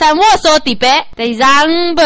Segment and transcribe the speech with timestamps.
[0.00, 2.02] 但我说的白得让不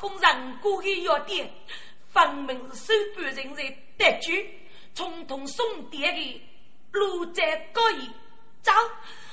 [0.00, 1.50] 封上过的药店，
[2.12, 4.60] 分明是收办人在得举，
[4.94, 6.42] 从同送点的
[6.92, 8.08] 路在高义
[8.62, 8.72] 走，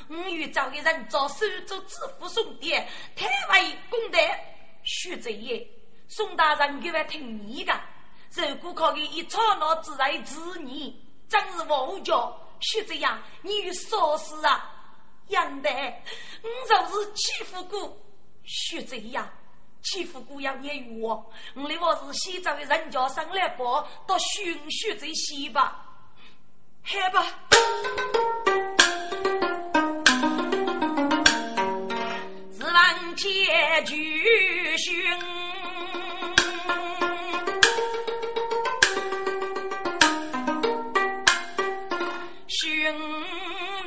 [0.08, 4.18] 我与找个人做手做支付送点，太为公德。
[4.84, 5.68] 徐贼爷，
[6.08, 7.74] 宋大人给我听你的，
[8.41, 12.38] 如果可以一刹那之内治你，真是无教。
[12.59, 14.72] 徐贼呀，你有啥事啊？
[15.28, 17.97] 杨德，我就是欺负过
[18.44, 19.31] 徐贼呀。
[19.84, 25.85] 欺负姑娘也与我，我的我是西藏的人家上来报，到寻血这些吧，
[26.84, 27.23] 好吧。
[32.57, 35.19] 是王结局寻，寻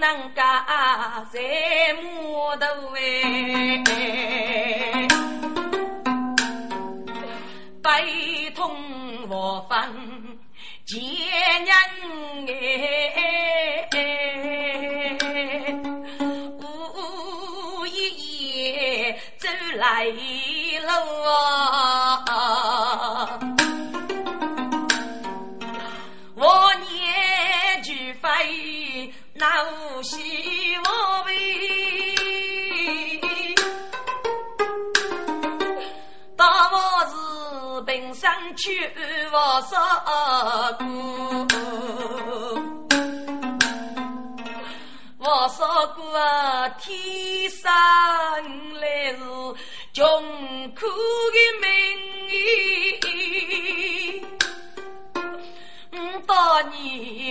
[0.09, 0.65] 能干
[1.31, 1.39] 在
[2.03, 2.65] 木头
[2.97, 2.99] 哎。
[7.83, 8.75] 悲痛
[9.29, 9.77] 我分
[10.87, 10.99] 见
[11.67, 11.71] 人
[12.49, 13.91] 哎，
[16.59, 17.93] 无一
[19.05, 19.47] 夜走
[19.77, 20.91] 来路
[22.27, 23.39] 啊，
[26.35, 28.27] 我年俱飞
[29.39, 30.17] 那无希
[30.85, 31.33] 望为。
[38.15, 38.91] 上去
[39.31, 39.79] 我说
[40.09, 40.87] 过，
[45.19, 46.03] 我说过
[46.81, 46.87] 天
[47.51, 47.63] 生
[48.81, 49.19] 来是
[49.93, 50.03] 穷
[50.75, 50.81] 苦
[51.35, 51.67] 的命，
[55.93, 55.97] 我
[56.27, 56.31] 当
[56.71, 56.77] 年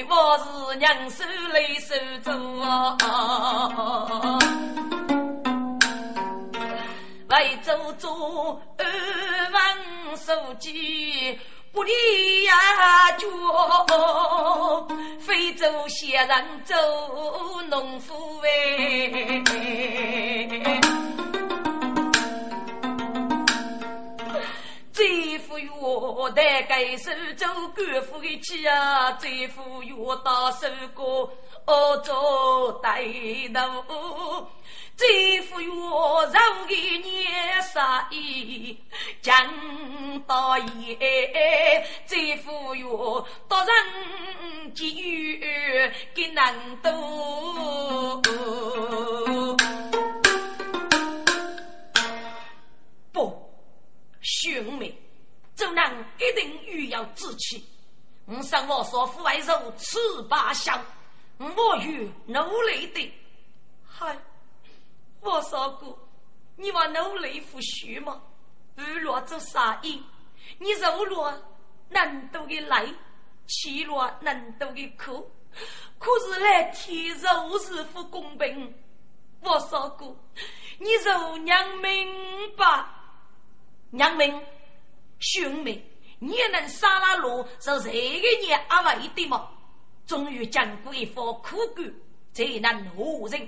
[0.07, 0.43] 我是
[0.77, 1.23] 娘手
[1.53, 2.33] 来手做。
[7.29, 8.85] 为做做二
[9.51, 9.77] 万
[10.15, 11.37] 书记，
[11.73, 11.91] 不离
[12.45, 12.53] 呀
[13.17, 13.27] 脚，
[15.19, 16.75] 非做闲人做
[17.69, 18.47] 农夫哎。
[25.57, 25.69] 富裕
[26.35, 29.91] 的该是做官府的妻啊，最富裕
[30.23, 31.33] 到手过
[31.65, 33.03] 哦做带
[33.51, 34.47] 头。
[34.95, 38.77] 最富裕人的年少意，
[39.19, 39.51] 讲
[40.27, 45.43] 道也最富裕多人机遇
[46.13, 46.53] 更难
[46.83, 48.21] 多。
[53.11, 53.51] 不，
[54.21, 54.93] 兄妹，
[55.57, 57.67] 做人一定欲要志气。
[58.25, 59.97] 我生我所父为肉，吃
[60.29, 60.81] 罢香，
[61.37, 63.13] 我与努力的，
[63.85, 64.17] 嗨。
[65.19, 65.97] 我说过，
[66.55, 68.21] 你话努力复学吗？
[68.75, 70.03] 日落做生意，
[70.59, 71.41] 你受了
[71.89, 72.93] 难度的累，
[73.47, 75.31] 吃了难度的苦，
[75.97, 78.73] 可是来天如是不公平。
[79.41, 80.15] 我说过，
[80.77, 82.07] 你就娘明
[82.55, 82.85] 白，
[83.89, 84.39] 娘明
[85.19, 85.83] 兄妹，
[86.19, 89.49] 你能杀了路是这个年阿为的吗？
[90.05, 91.93] 终于经过一番苦干，
[92.33, 93.41] 才能活人，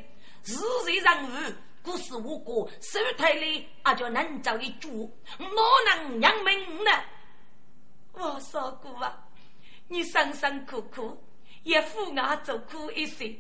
[0.44, 0.54] 日
[0.86, 1.54] 日任务。
[1.82, 6.92] 不是我国手台里阿叫能走一主，哪能让命呢？
[8.12, 9.26] 我说过啊，
[9.88, 11.18] 你辛辛苦苦
[11.64, 13.34] 也负我做苦一些，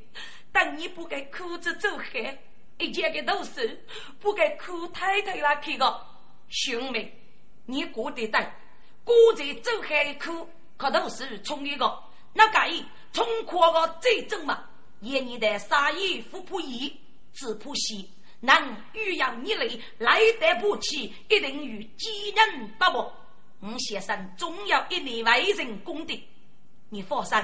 [0.54, 2.40] 但你不该苦着走黑，
[2.78, 3.86] 一件个都是
[4.22, 6.08] 不该苦太太那去个
[6.48, 7.14] 兄妹，
[7.70, 8.52] 你过得对，
[9.04, 12.68] 过着走黑的苦，可都是冲一个，那该
[13.14, 14.64] 冲垮个最重嘛，
[15.02, 17.00] 也你的杀意不怕义，
[17.32, 18.10] 只怕喜。
[18.42, 23.12] 能欲扬你类来得不起，一定与几人不睦。
[23.62, 26.14] 吴先生总有一年为人功德，
[26.90, 27.38] 你放心，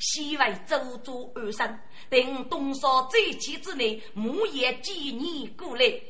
[0.00, 1.78] 希为周周而生，
[2.08, 6.00] 等东少这期之内，木也几年过来。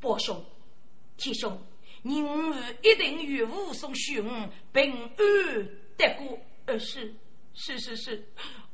[0.00, 0.42] 伯兄、
[1.18, 1.62] 铁兄，
[2.02, 5.10] 你我一定与武松兄平安
[5.96, 6.38] 得过。
[6.66, 7.14] 呃，是
[7.54, 8.28] 是是是，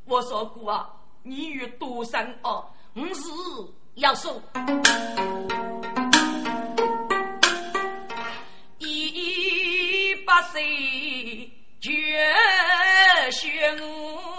[0.04, 0.88] 我说过啊，
[1.22, 3.22] 你与多生哦，我是。
[3.96, 4.42] 要送
[8.76, 11.50] 一百岁
[11.80, 11.90] 绝
[13.32, 14.35] 学我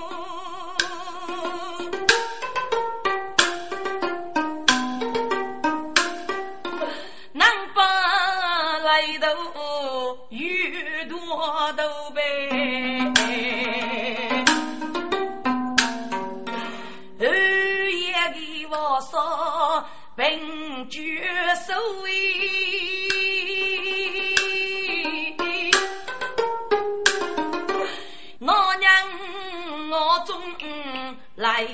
[20.18, 21.22] 说凭绝
[21.68, 22.10] 手威，
[28.40, 28.92] 我娘
[29.92, 30.58] 我终
[31.36, 31.68] 来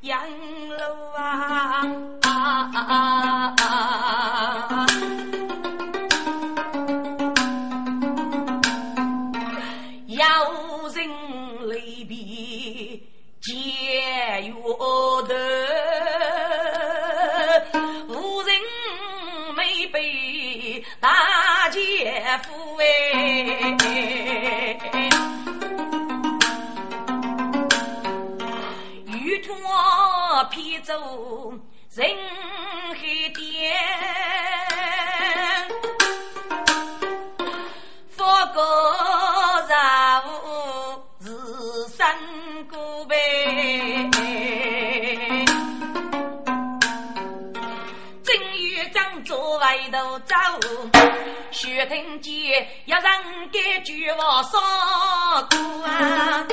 [0.00, 0.18] 养
[0.78, 1.09] 老。
[54.42, 54.58] 句话说
[55.50, 56.46] 过啊，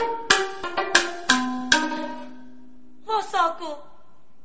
[3.06, 3.88] 我说过，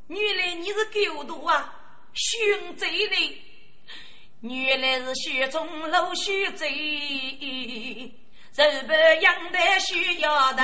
[0.07, 1.75] 原来你是狗徒啊，
[2.13, 3.43] 寻贼的，
[4.43, 6.69] 原来是雪中露雪贼，
[8.55, 10.63] 日本养的需要头。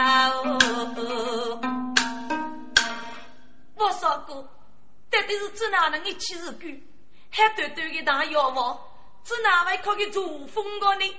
[3.74, 4.42] 我说过，
[5.10, 6.66] 到底是指哪能一起是狗，
[7.30, 8.78] 还短短的大药王。
[9.24, 11.16] 是哪位可以做风的呢？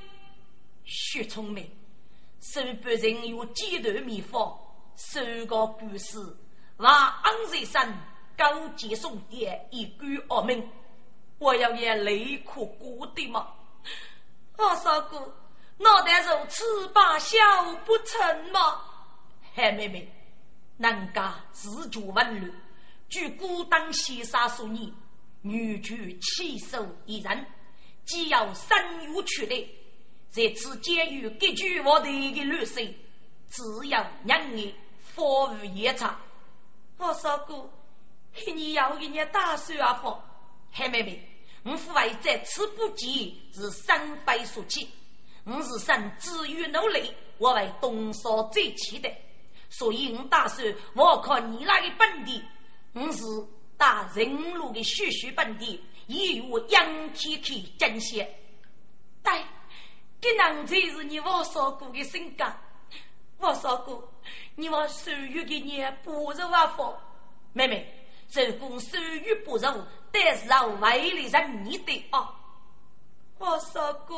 [0.90, 1.70] 薛聪明，
[2.42, 4.60] 手不人有几段秘方，
[4.96, 6.18] 手个故事，
[6.78, 7.96] 话昂在山
[8.36, 10.68] 高阶送爹一句恶名，
[11.38, 13.54] 我要也泪可过的嘛。
[14.58, 15.32] 我说过，
[15.78, 17.38] 脑袋如此把小
[17.86, 18.82] 不成吗？
[19.54, 20.12] 嗨，妹妹，
[20.80, 22.52] 人家自觉温柔，
[23.10, 24.92] 据孤当先生所言，
[25.44, 27.46] 女主气手一人。
[28.06, 28.76] 既要生
[29.06, 29.64] 育出来，
[30.30, 32.94] 在此监狱给句我的一个律师，
[33.50, 36.20] 只要让你服务夜场。
[36.98, 37.70] 我说过，
[38.54, 39.94] 你要给你打算啊？
[39.94, 40.16] 不，
[40.72, 41.28] 黑妹妹，
[41.64, 44.88] 我父为在此不急，是三倍所起。
[45.46, 49.20] 我是生自于努力，我为东少最期待，
[49.70, 52.44] 所以我打算我靠你那个本地，
[52.94, 53.24] 我是
[53.78, 55.84] 打人路的徐徐本地。
[56.06, 58.26] 以我仰天去珍惜，
[59.24, 59.32] 对，
[60.22, 62.46] 这男才是你我少过的性格。
[63.38, 64.12] 我少过，
[64.56, 66.94] 你我手语给你不柔啊风，
[67.54, 67.88] 妹妹，
[68.30, 69.74] 手工手语不柔，
[70.12, 72.36] 但是啊为了让你的啊。
[73.38, 74.18] 我少过，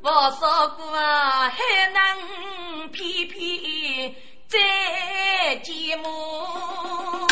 [0.00, 1.58] 我说过啊，还
[1.92, 4.16] 能皮皮。
[4.46, 4.60] 在
[5.64, 7.23] 寂寞，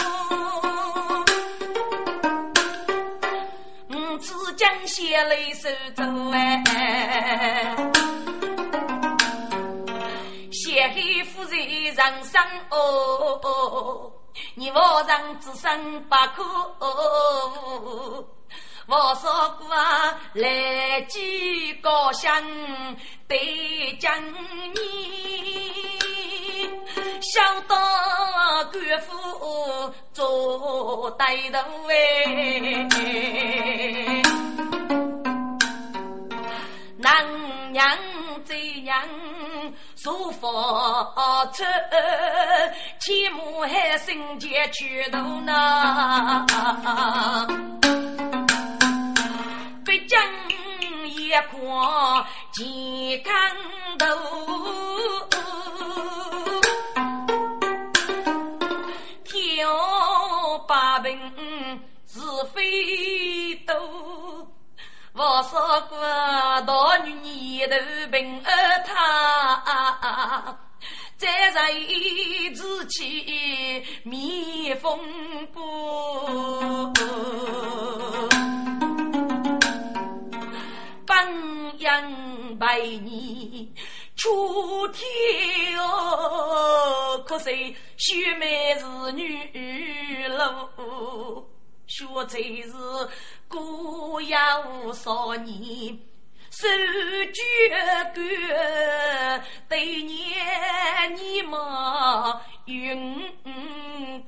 [4.62, 6.62] 江血泪手中哎，
[10.52, 12.40] 血海夫人人生
[12.71, 14.12] 哦，
[14.54, 16.45] 你我人只剩不可。
[18.87, 19.69] 我说过，
[20.35, 22.43] 来几高香
[23.29, 24.12] 对将
[24.75, 24.81] 你，
[27.21, 27.77] 小到
[28.73, 31.59] 官府做带头
[31.89, 31.95] 哎，
[36.99, 37.99] 男娘
[38.45, 39.03] 这样
[39.97, 40.49] 说法
[41.53, 41.65] 出，
[42.99, 46.45] 起码还生前去头呢。
[50.01, 50.23] 将
[51.07, 51.59] 一块
[52.53, 53.33] 健康
[53.99, 54.07] 头，
[59.25, 61.19] 挑八病
[62.07, 62.21] 是
[62.55, 63.75] 非多。
[65.15, 65.99] 我说过，
[66.63, 67.77] 大女年头
[68.11, 68.49] 病儿
[68.87, 70.59] 他，
[71.19, 71.71] 再在
[72.55, 74.99] 自己蜜蜂
[75.53, 76.91] 过。
[81.23, 83.73] 三阳百年
[84.17, 91.49] 出天哦，可惜雪梅是女路，
[91.87, 92.73] 学才是
[93.47, 94.61] 孤呀
[94.93, 95.97] 少年，
[96.50, 96.67] 手
[97.33, 103.33] 举杆对年你莫云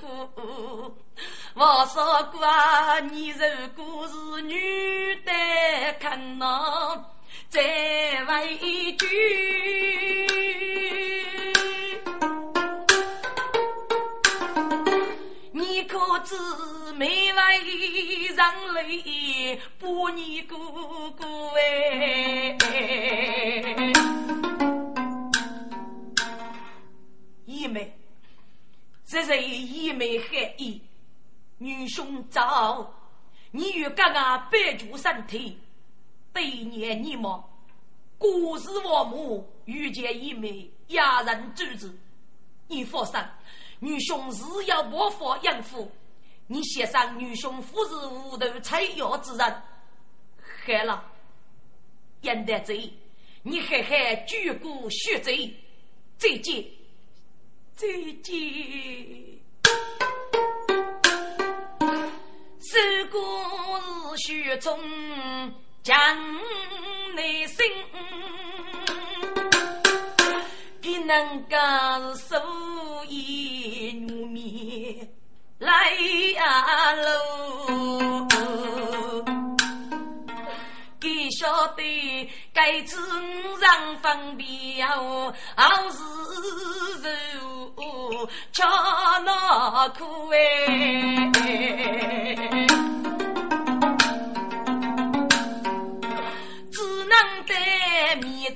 [0.01, 0.97] 过。
[1.55, 2.45] 我说过，
[3.13, 3.45] 你如
[3.77, 5.31] 果是女的，
[6.01, 7.13] 看那
[7.49, 7.61] 再
[8.27, 9.07] 问一句，
[15.53, 16.35] 你可知
[16.97, 17.37] 没为
[18.29, 18.39] 人
[18.75, 20.57] 类把你哥
[21.17, 21.25] 哥
[21.57, 22.57] 哎？
[27.47, 27.97] 姨妹，
[29.07, 30.83] 这是姨妹含义。
[31.65, 32.93] 女兄早，
[33.51, 35.59] 你与哥哥白驹身体，
[36.31, 37.43] 百年你么？
[38.19, 41.99] 古时我母遇见一枚雅人之子，
[42.69, 43.19] 你放心，
[43.81, 45.91] 女兄是要模仿养父。
[46.49, 49.63] 你先生女兄夫是无头采药之人，
[50.67, 51.03] 害了，
[52.21, 52.93] 应得罪，
[53.43, 55.57] 你还还举骨血罪，
[56.19, 56.63] 再见，
[57.75, 57.89] 再
[58.23, 59.44] 见。
[62.75, 63.21] 自古
[64.17, 64.77] 是雪中
[65.85, 65.97] 将
[67.15, 67.65] 内心，
[70.83, 71.57] 给能够
[72.17, 72.37] 受
[73.09, 75.09] 一奴面
[75.61, 75.93] 来
[76.35, 78.27] 呀喽，
[81.45, 82.97] 晓得该子
[83.61, 85.99] 让方便哦，好是
[87.37, 88.63] 肉吃
[89.27, 90.39] 那苦哎。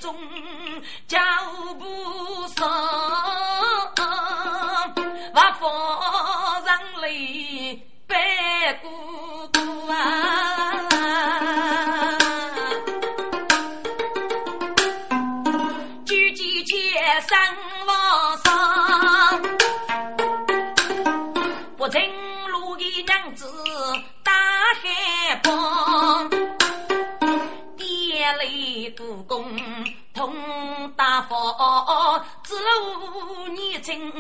[0.01, 0.15] 中
[1.09, 1.19] 脚
[1.79, 2.69] 步上，
[5.35, 6.71] 万方人
[7.03, 8.89] 泪白姑
[31.11, 34.13] 大佛，指路年轻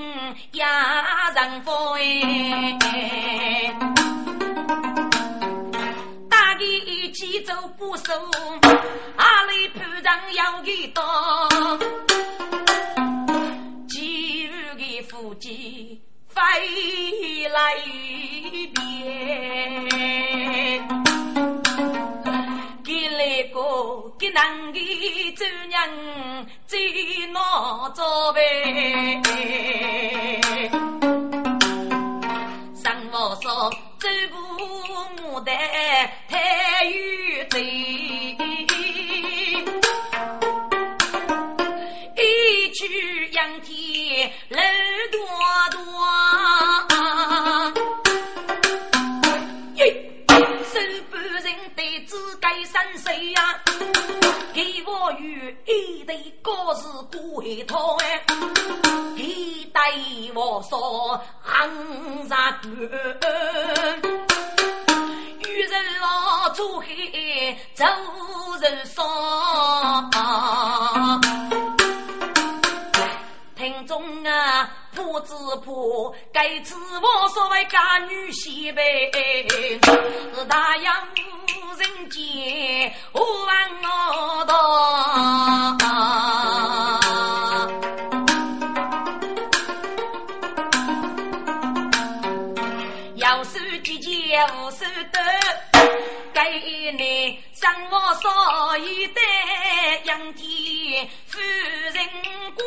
[0.53, 2.79] 压人佛哎，
[6.31, 8.15] 大地起走不收，
[9.19, 11.03] 阿里盘上要一刀，
[13.87, 16.41] 几日的夫妻飞
[17.49, 18.79] 来一遍。
[21.79, 21.88] 来
[24.39, 24.79] 个给男的
[25.35, 25.75] 做娘
[26.67, 26.79] 最
[27.27, 27.43] 难
[27.93, 28.41] 做呗，
[32.77, 33.69] 生活说
[33.99, 34.37] 走步
[35.23, 35.53] 牡丹
[36.29, 37.61] 太有罪，
[42.17, 44.61] 一曲仰天楼
[45.11, 45.19] 多
[45.73, 45.79] 多。
[52.65, 53.41] 三岁呀，
[54.59, 58.21] 给我与一对高士过一套哎，
[59.15, 62.73] 一对我说行啥官，
[65.47, 67.85] 遇人我出黑走
[68.61, 69.01] 人少。
[73.55, 74.69] 听众啊，
[74.99, 75.33] 婆子
[75.65, 78.83] 婆，该知我所谓家女媳呗，
[80.35, 80.93] 是大洋
[81.79, 84.45] 人间无万我
[93.15, 95.21] 要手几件无手得，
[96.39, 99.21] 该你生我所一代
[100.05, 101.41] 养天夫
[101.93, 102.09] 人
[102.55, 102.63] 光。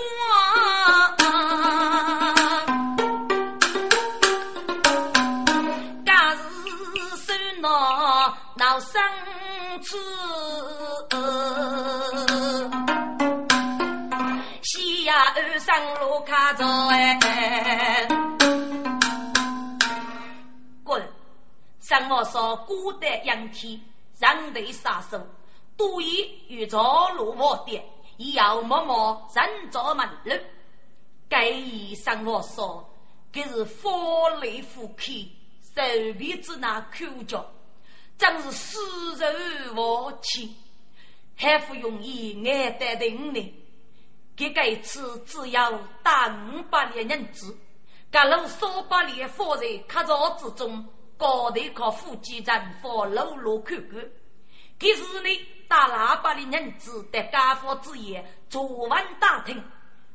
[8.58, 9.01] 闹生
[9.82, 9.98] 子，
[14.62, 18.08] 西呀二上路卡着哎，
[20.84, 21.21] 滚！
[21.91, 23.77] 上我说孤单阳气，
[24.17, 25.21] 人对杀手，
[25.75, 26.77] 赌意与着
[27.17, 27.83] 路我的，
[28.15, 30.31] 也要默默人着门路。
[31.27, 32.89] 该一上我说，
[33.33, 35.36] 这是佛雷夫气，
[35.75, 35.81] 手
[36.17, 37.45] 臂子那口角。
[38.17, 38.77] 真是死
[39.17, 40.55] 人亡气，
[41.36, 43.53] 还不容易挨得定呢。
[44.38, 47.53] 这个一次只要打五百两银子，
[48.10, 50.88] 各路三百两放在客栈之中，
[51.22, 54.00] 高头靠副机站放路路看看。
[54.80, 55.30] 可是呢，
[55.68, 59.63] 打喇叭的人子的家父之言，昨晚打听，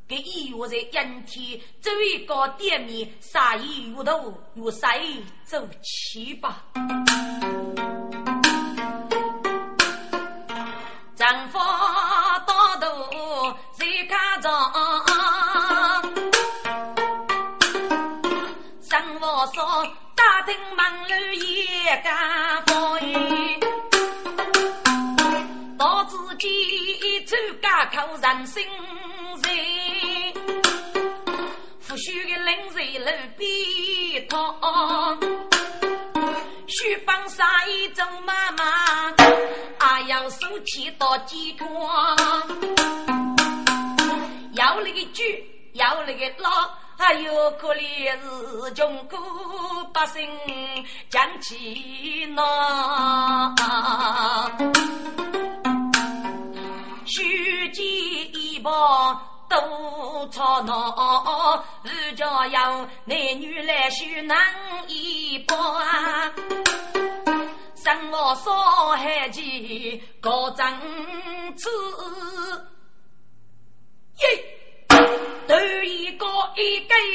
[0.09, 6.65] 给医院在阴天这位搞店面，杀一鱼头，又杀意走七吧。
[20.47, 23.00] 打听忙碌也干活，
[25.76, 28.65] 到自己走家口人心
[29.43, 29.43] 人，
[31.89, 33.06] 不须个冷水路
[33.37, 33.49] 边
[34.28, 35.19] 躺，
[36.69, 39.13] 须帮啥一种妈妈。
[39.80, 41.69] 还要收起到鸡汤，
[44.52, 45.25] 要那个猪，
[45.73, 49.17] 要那个老，还有可怜是穷苦
[49.93, 50.28] 百姓
[51.11, 53.54] 讲起闹，
[57.04, 57.85] 虚惊
[58.32, 64.39] 一帮都吵闹，日家要男女来修难
[64.89, 65.56] 一帮。
[67.75, 68.52] 生我少
[68.97, 70.67] 海气高正
[71.54, 71.69] 子，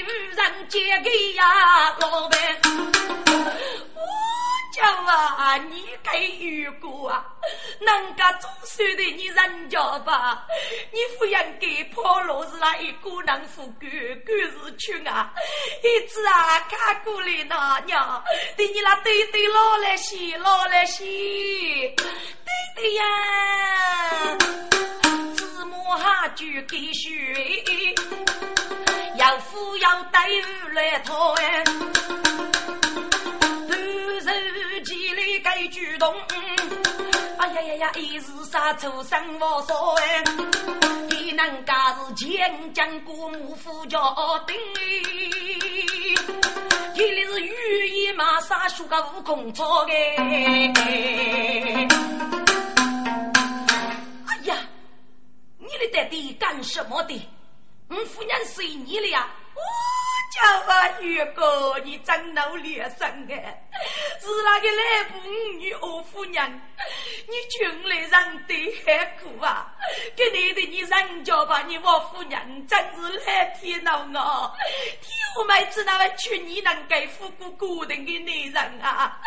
[0.02, 1.44] 女人借给呀
[2.00, 2.40] 老板。
[4.74, 7.26] 叫啊，你给遇过啊？
[7.80, 10.46] 人家总算的你人家吧？
[10.94, 13.90] 你抚养给破路是那一个人富贵，
[14.26, 15.34] 贵是穷啊！
[15.84, 18.24] 一直啊看过来那娘，
[18.56, 21.04] 对你那对对老来洗，老来洗，
[21.98, 22.06] 对
[22.76, 23.04] 对呀！
[25.36, 27.94] 子母哈就给水，
[29.22, 30.20] 要富要带
[30.74, 31.64] 来讨哎。
[35.44, 36.14] 该举动，
[37.40, 37.92] 哎呀呀呀！
[37.96, 40.24] 一日杀出生活所哎，
[41.10, 43.98] 你能家是千将过目夫家
[44.46, 44.80] 丁哎，
[46.94, 49.94] 你是御医马杀出个悟空草哎。
[54.28, 54.56] 哎呀，
[55.58, 57.28] 你的爹爹干什么的？
[57.92, 59.28] 我夫人随你了呀？
[59.54, 59.62] 我
[60.32, 63.70] 叫啊，女哥，你真努力生哎！
[64.22, 66.62] 是那个来不女二夫人，
[67.28, 69.76] 你穷来人得很苦啊！
[70.16, 74.56] 给你的你人家把你我夫人真是来天恼我，
[75.02, 79.20] 天妹子那位娶你能给富过固定的女人啊！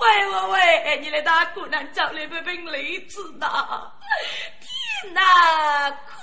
[0.00, 3.88] 喂喂喂，你来大姑娘找来杯冰梨子呐！
[4.60, 6.14] 天哪，苦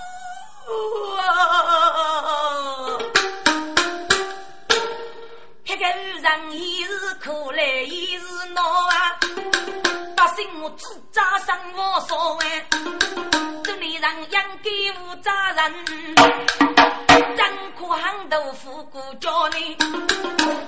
[5.63, 6.91] 这个人一是
[7.23, 9.17] 苦来，一是恼啊！
[10.15, 12.65] 百姓我自扎生活所谓，
[13.63, 14.69] 这里人应该
[15.01, 15.85] 无责任，
[17.37, 19.77] 真苦很豆腐过家呢。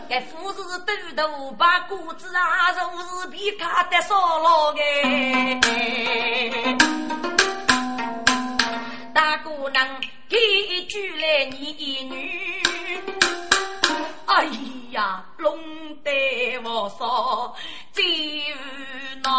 [0.10, 2.80] 该富士豆豆把谷子啊，肉
[3.22, 4.80] 是皮卡的烧老个。
[9.14, 9.88] 大姑娘
[10.28, 10.38] 给
[10.88, 12.62] 举来你一女。
[14.26, 14.46] 哎
[14.92, 15.58] 呀，龙
[16.04, 17.56] 得我说
[17.94, 18.06] 真
[19.24, 19.32] 难，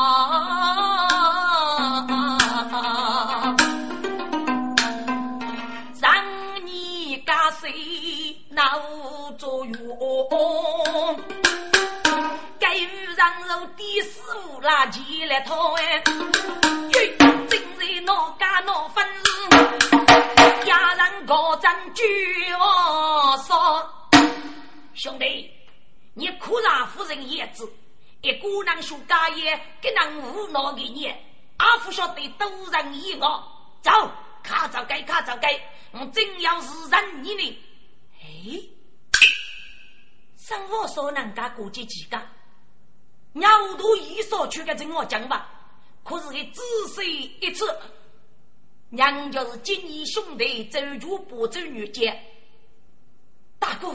[6.00, 7.72] 让你家谁
[8.50, 8.62] 那
[9.38, 11.16] 着作？
[12.59, 16.02] 该遇上肉的师傅拉起来偷哎。
[18.00, 19.06] 闹家闹分，
[20.64, 22.02] 家人高枕举
[22.54, 23.88] 我说，
[24.94, 25.50] 兄弟，
[26.14, 27.70] 你苦让夫人叶子，
[28.22, 31.14] 一姑娘说家业，给人无脑给你，
[31.58, 33.42] 阿福晓得都人意我，
[33.82, 33.90] 走，
[34.42, 35.60] 卡走该卡走该，
[35.92, 37.58] 我真要是认你呢，
[38.22, 38.60] 哎，
[40.38, 42.20] 生活所能家过节几个？
[43.32, 45.48] 鸟都一说去个跟我讲吧，
[46.02, 47.78] 可是个仔细一次，
[48.88, 52.20] 娘就是金义兄弟走住不走女杰，
[53.58, 53.92] 大哥，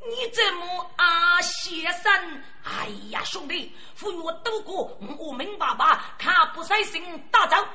[0.00, 2.42] 你怎么啊先生？
[2.62, 7.66] 哎呀，兄弟，扶我渡过，我明爸爸看不赛心打仗，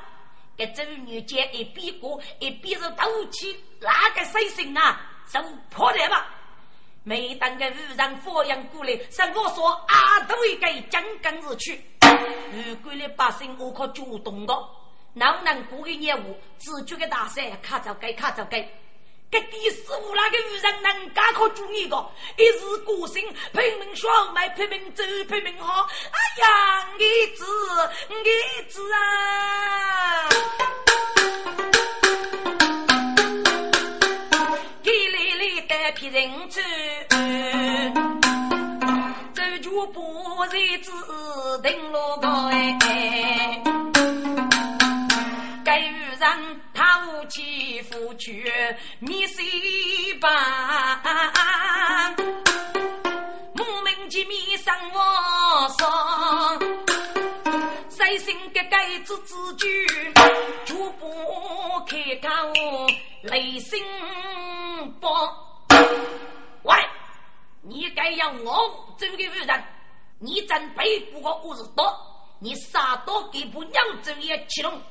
[0.56, 4.99] 给走女杰一边过一边是斗气，哪个赛心啊，
[5.32, 6.32] 就破了吧。
[7.04, 11.80] 每当个路上发扬过来，是我说啊，都会给江根而去。
[12.51, 14.54] 如果的百姓我可主动的，
[15.13, 18.67] 能不能过个业务，自觉的大赛卡着该卡着该。
[19.32, 25.82] 给第十五那个路人能干可注意个，一日过心，拼命爽，卖拼命走，拼命好。
[25.84, 26.99] 哎呀，儿
[27.36, 27.43] 子，
[28.10, 30.30] 儿子啊！
[34.84, 36.62] 给奶奶带皮人走，
[39.34, 40.91] 走就不日子
[41.63, 43.62] 定落个哎，
[45.63, 48.51] 该遇人他无欺负去，
[48.99, 51.01] 米西吧，
[53.53, 54.99] 莫名其妙生我
[55.79, 56.60] 上，
[57.89, 59.88] 谁心个该自自句，
[60.65, 61.10] 就不
[61.88, 62.53] 开口，
[63.23, 63.84] 内心
[64.99, 65.08] 不。
[66.63, 66.75] 喂，
[67.62, 69.63] 你该要我走的夫人，
[70.19, 71.93] 你真背不过五十多，
[72.39, 74.82] 你杀多给不娘走也起龙，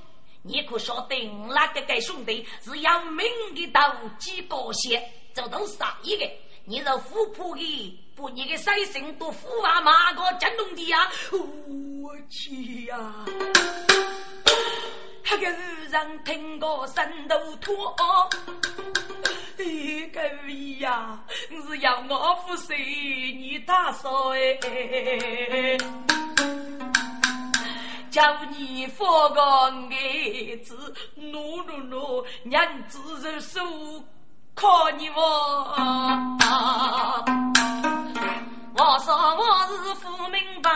[0.43, 5.03] 你可晓得我那个个兄弟是要命的刀，几高些
[5.35, 6.31] 就都杀一个，
[6.65, 13.25] 你是富婆的，不你的三神都富啊马个真弄的呀，我去呀！
[15.27, 15.57] 那个女
[15.91, 17.97] 人听过神头脱，
[19.59, 21.19] 一个位呀，
[21.67, 25.79] 是要我服侍你大嫂哎，
[28.11, 29.71] 叫你发个儿
[30.63, 33.61] 子，努努努，娘子人手
[34.55, 35.75] 靠你我。
[38.77, 40.69] 我说我是富明白，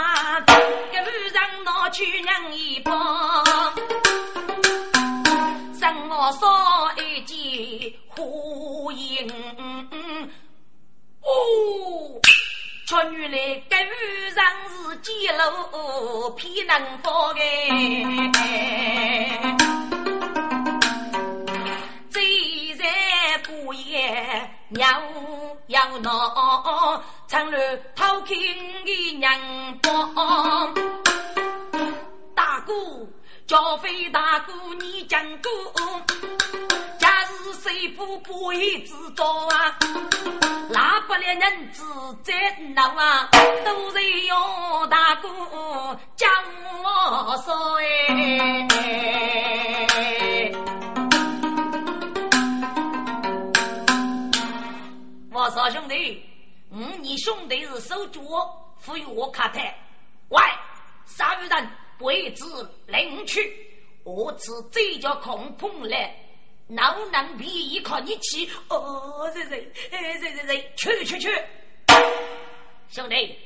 [0.47, 0.55] 给
[1.01, 2.95] 女人拿去娘一帮。
[5.81, 6.49] 让我说
[7.03, 9.29] 一句呼应，
[11.23, 12.21] 哦，
[12.87, 13.37] 却原来
[13.69, 13.91] 这女
[14.31, 17.41] 人是几路偏能发哎，
[22.11, 22.85] 最在
[23.47, 25.03] 过夜娘
[25.67, 28.37] 要闹，成了偷听
[28.87, 29.31] 的娘
[29.83, 30.75] 帮，
[32.35, 32.73] 大哥。
[33.47, 35.51] 剿匪大哥，你讲过，
[36.99, 39.79] 假日谁不不义之招啊？
[40.71, 41.83] 拉不了人子
[42.23, 42.35] 在
[42.75, 43.29] 闹啊，
[43.65, 45.29] 都是要大哥
[46.17, 46.31] 讲
[46.83, 47.85] 我说哎。
[55.31, 56.23] 我说兄弟，
[56.71, 58.23] 嗯，你兄弟是守住，
[58.79, 59.77] 赋予我卡台，
[60.29, 60.41] 喂，
[61.07, 61.69] 杀鱼人。
[62.01, 62.45] 为之
[62.87, 63.53] 领去，
[64.05, 66.15] 我此这叫空碰来，
[66.69, 68.49] 脑能比一靠你起？
[68.69, 69.57] 哦，这这，
[69.91, 71.29] 哎，这这这，去去去！
[72.89, 73.37] 兄弟，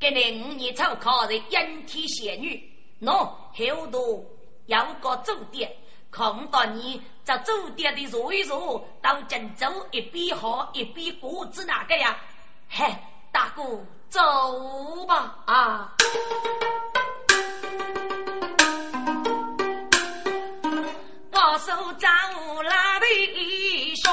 [0.00, 2.60] 给你五年草考的阴天仙女，
[3.02, 3.12] 喏，
[3.54, 4.26] 后头
[4.66, 5.72] 有个酒店，
[6.10, 12.18] 看到你在酒店的坐一坐，到郑州一边喝一边过，子哪个呀？
[12.74, 12.86] 嘿，
[13.30, 13.62] 大哥，
[14.08, 15.92] 走吧啊！
[21.32, 22.10] 我手掌
[22.64, 24.10] 拉背胸，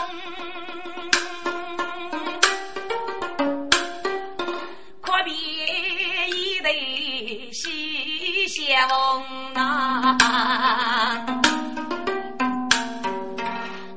[5.02, 8.90] 阔别一对喜相
[9.54, 10.18] 啊！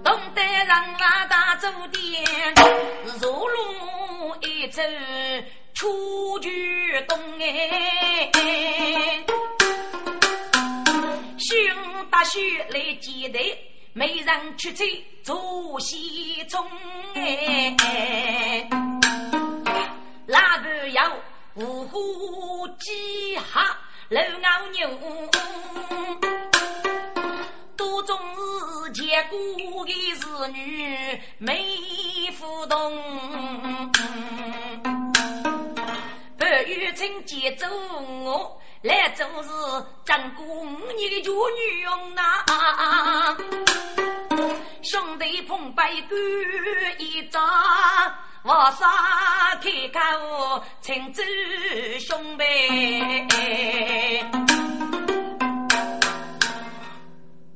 [0.05, 2.55] 东得让马大走店，
[3.20, 3.82] 入路一
[4.72, 4.82] 走
[5.74, 8.30] 出去东哎。
[12.11, 13.40] 大雪来接待，
[13.94, 14.85] 没人出彩
[15.24, 16.64] 做西中
[17.14, 17.76] 哎。
[20.26, 21.12] 那个要
[21.54, 23.76] 五虎鸡哈
[24.08, 25.30] 老牛牛，
[27.76, 28.16] 多种
[28.85, 31.76] 是结果的是女没
[32.38, 32.92] 互动，
[36.64, 37.66] 玉清接走
[38.25, 38.61] 我。
[38.83, 39.51] 来就是
[40.05, 43.37] 张姑你的娇女用啊，
[44.83, 46.18] 兄弟碰杯干
[46.98, 47.40] 一仗，
[48.42, 51.22] 我杀开口请走
[52.01, 53.38] 兄妹。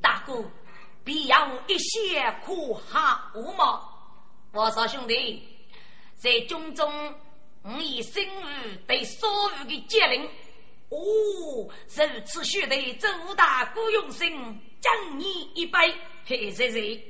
[0.01, 0.45] 大哥，
[1.03, 3.83] 必要一些苦哈无毛。
[4.53, 5.43] 我说兄弟，
[6.15, 7.15] 在军中，
[7.67, 10.25] 我以生日对所有的节令。
[10.89, 14.31] 哦，如此血的周大哥用心
[14.81, 15.79] 敬你一杯，
[16.25, 17.05] 嘿嘿嘿，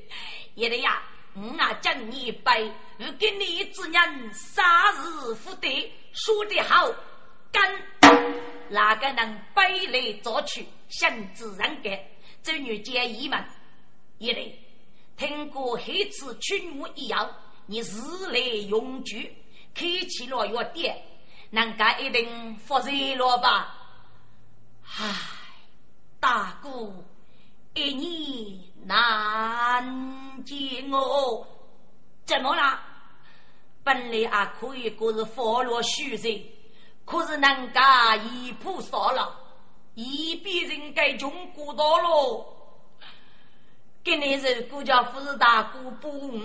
[0.55, 1.03] 爷爷呀，
[1.35, 5.69] 我啊敬你一杯，如今你之人杀日福德，
[6.13, 6.91] 说得好，
[7.53, 7.71] 干。
[8.71, 12.01] 哪个能背来作曲，向自然干？
[12.43, 13.45] 这女建议们，
[14.19, 14.59] 爷爷
[15.19, 17.31] 听过黑子娶我一样，
[17.67, 19.31] 你日来永居，
[19.77, 21.05] 开启了药店。
[21.51, 23.77] 人家一定发热了吧？
[24.83, 25.15] 唉，
[26.19, 26.93] 大哥，
[27.75, 31.47] 一年难见我，
[32.25, 32.83] 怎么啦？
[33.85, 36.53] 本来啊可以过是放落虚岁，
[37.05, 39.33] 可是人家一铺少了，
[39.95, 42.45] 一笔人该穷过到了。
[44.03, 46.41] 今年是国家富士大哥补我，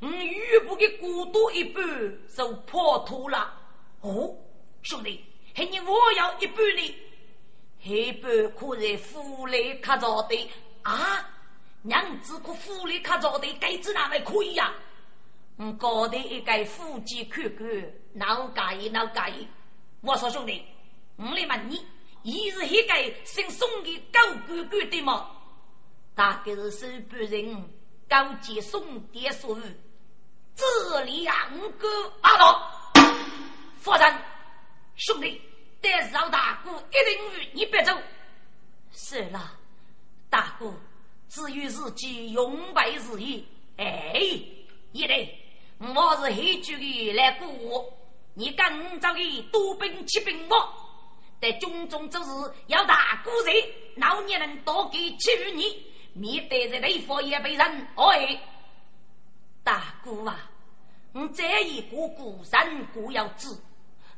[0.00, 1.84] 我余部的过多一半
[2.34, 3.52] 就破土了。
[4.00, 4.34] 哦，
[4.82, 5.22] 兄弟，
[5.54, 6.94] 还你我要一半呢，
[7.82, 10.50] 一半可在府里卡着的
[10.82, 11.28] 啊！
[11.82, 14.72] 娘子可府里卡着的，该子哪位可以呀？
[15.56, 17.66] 我搞的一个夫妻看看，
[18.14, 19.46] 哪介意哪介意？
[20.00, 20.64] 我说兄弟，
[21.16, 21.84] 我来问你，
[22.22, 25.30] 你是一个姓宋的高官官的吗？
[26.14, 27.70] 大概是收班人
[28.08, 29.62] 高级送爹所语，
[30.60, 31.88] 这两个
[32.20, 32.70] 阿老。
[33.78, 34.14] 夫人，
[34.94, 35.40] 兄弟，
[35.80, 37.96] 带饶大哥一定与你别走。
[38.92, 39.52] 是了，
[40.28, 40.70] 大哥，
[41.30, 44.20] 至于自己永白日意，哎，
[44.92, 45.26] 一来
[45.78, 47.90] 我是黑军的来过我，
[48.34, 50.74] 你跟着的多兵七兵我，
[51.40, 53.52] 在军中做事要大哥在，
[53.96, 58.42] 老年人多给欺负你，免得在内府也被人哎，
[59.64, 60.49] 大哥啊，
[61.12, 63.48] 我这一个孤人固要知。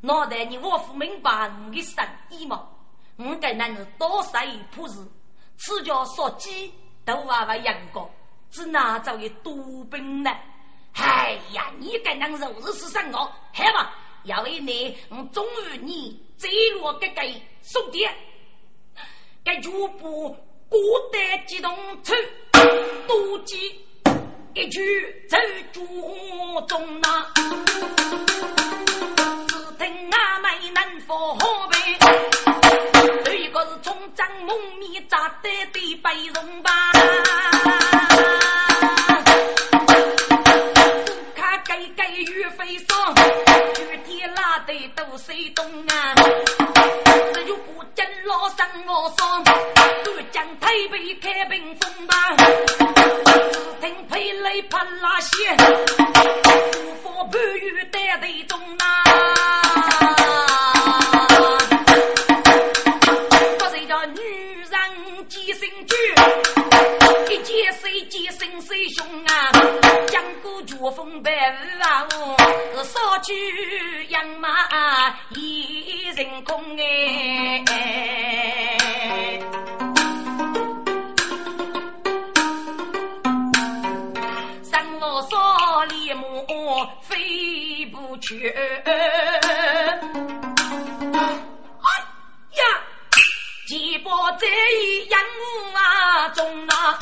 [0.01, 2.69] 脑袋你我不明白你的神意吗？
[3.17, 4.99] 我该男人多晒朴实，
[5.59, 6.73] 赤脚烧鸡
[7.05, 8.11] 都娃娃养过，
[8.51, 10.31] 只拿走一多兵呢？
[10.95, 13.95] 哎呀，你该男人如是生活，好吧？
[14.25, 17.23] 要为你，我终于你坠落个个
[17.61, 18.13] 送爹，
[19.45, 20.37] 该主部
[20.69, 20.79] 孤
[21.13, 22.13] 单激动出
[23.07, 23.87] 多机，
[24.55, 24.81] 一句
[25.29, 25.37] 走
[25.73, 25.81] 主
[26.69, 27.09] 中那。
[30.15, 31.77] 阿妹能否好背？
[33.25, 36.71] 这一个是忠贞蒙面扎得的白绒吧？
[41.35, 43.15] 看盖盖雨飞霜，
[43.81, 46.15] 雨天拉得都水冻啊！
[47.33, 49.43] 这就不见老三我双，
[50.05, 52.15] 都将台北开冰封吧？
[53.83, 55.57] 只听霹雷啪啦响，
[56.87, 58.87] 无风不雨带队中啊！
[70.81, 72.09] 我风白日啊，
[72.75, 73.33] 是少举
[74.09, 74.49] 养马
[75.31, 77.63] 一人空哎，
[87.01, 88.49] 飞不去。
[88.49, 88.91] 哎
[92.53, 92.63] 呀，
[93.67, 95.21] 几波这一养
[95.75, 96.99] 啊中啊！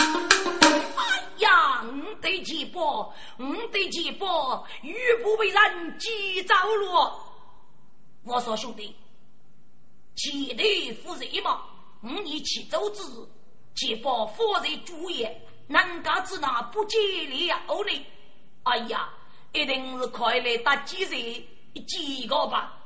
[0.96, 7.26] 哎呀，五对几波，五对几波，玉不被人击着了。
[8.24, 8.94] 我说兄弟，
[10.14, 10.62] 前头
[11.02, 11.62] 负责嘛，
[12.02, 13.02] 五年起走之，
[13.74, 18.06] 几波负责主业，人家只拿不接了呢。
[18.64, 19.08] 哎呀，
[19.52, 21.12] 一定是快来打几人
[21.86, 22.76] 几个吧？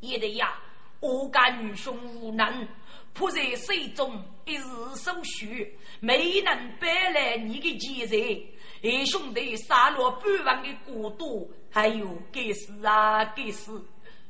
[0.00, 0.58] 也得呀，
[1.00, 2.68] 我家女兄无能。
[3.12, 8.88] 迫在水中，一时手虚，没能搬来你的钱财。
[8.88, 13.84] 二兄弟杀了半万的国都，还有该死啊该死！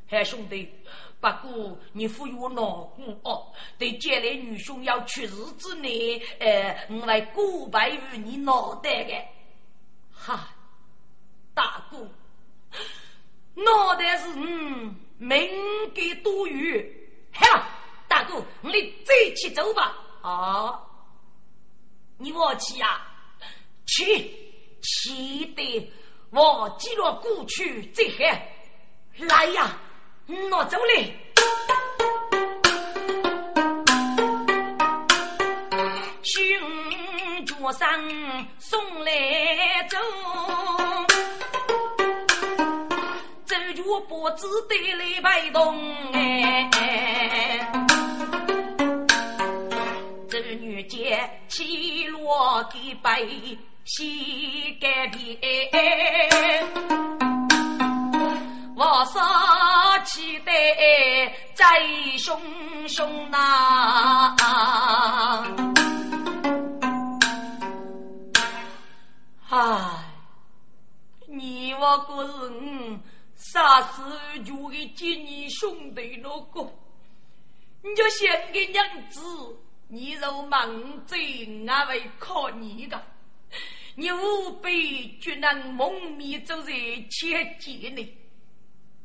[0.08, 0.66] 嗨，兄弟，
[1.20, 3.52] 不过你赋予我难过哦。
[3.78, 9.12] 对将来女兄要去世之内，呃，我来过拜于你脑袋的。
[10.10, 10.48] 哈，
[11.60, 11.98] 大哥，
[13.52, 15.46] 脑袋是嗯，命
[15.92, 16.82] 给多余。
[17.34, 17.62] 好，
[18.08, 18.72] 大哥，你
[19.04, 19.94] 再去走吧。
[20.22, 20.80] 啊，
[22.16, 23.06] 你我去呀？
[23.84, 24.04] 去，
[24.80, 25.92] 去的
[26.30, 28.24] 忘记了过去这些。
[29.18, 29.78] 来呀，
[30.28, 31.14] 我走嘞。
[36.22, 39.98] 寻脚上送来走，
[44.00, 45.76] 走脚脖子得来摆动
[46.12, 46.70] 哎。
[50.28, 53.22] 这女杰起落给白
[53.84, 55.18] 膝盖边。
[58.76, 59.20] 我说
[60.04, 60.52] 期待
[61.54, 61.66] 在
[62.16, 62.40] 熊
[62.88, 64.34] 熊呐，
[69.50, 69.58] 唉，
[71.26, 73.02] 你我个人
[73.52, 76.72] 啥时就给接你兄弟那个？
[77.82, 79.20] 你就先给娘子，
[79.88, 83.02] 你若忙走，我会靠你的。
[83.96, 86.72] 你无必就能蒙面走在
[87.10, 88.16] 前几呢？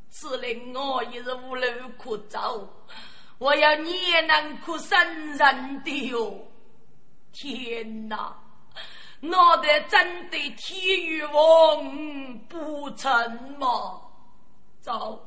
[0.10, 1.64] 此令我也是无路
[1.98, 2.70] 可走，
[3.40, 4.98] 我要你也能可生
[5.38, 6.48] 人的哟！
[7.34, 8.38] 天哪，
[9.22, 13.12] 我得真的天与王不成
[13.58, 14.04] 吗？
[14.86, 15.20] 走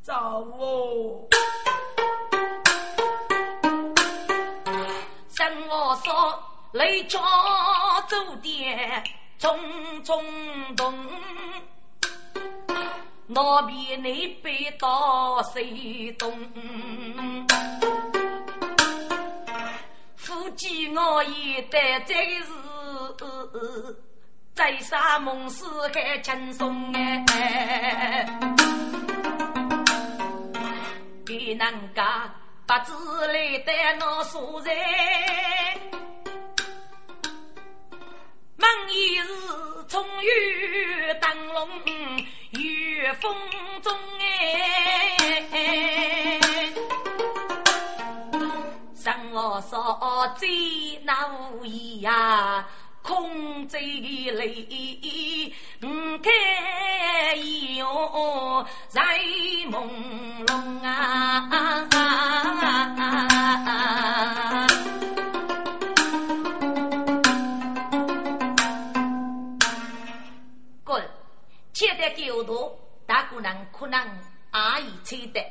[0.00, 1.28] 走哦！
[5.28, 7.20] 生我说雷家
[8.08, 8.48] 走的
[9.38, 11.06] 匆匆动。
[13.26, 16.32] 那边你背到谁东？
[20.16, 22.50] 夫妻我也得这是
[24.54, 28.26] 在沙梦世还轻松哎，
[31.24, 32.30] 别人家
[32.66, 32.92] 不知
[33.28, 34.70] 来的那所在，
[38.56, 39.24] 梦一日
[39.88, 40.28] 终于
[41.20, 41.68] 灯笼。
[42.52, 43.34] 月风
[43.80, 43.90] 中
[45.50, 46.38] 哎，
[48.94, 50.46] 生我少醉
[51.02, 52.66] 那无意呀，
[53.02, 53.80] 空醉
[54.30, 56.30] 泪，五开
[57.76, 59.02] 哟在
[59.70, 59.88] 朦
[60.46, 61.48] 胧啊。
[71.74, 73.98] 现在狗多，大姑娘可能
[74.52, 75.44] 阿姨吹的。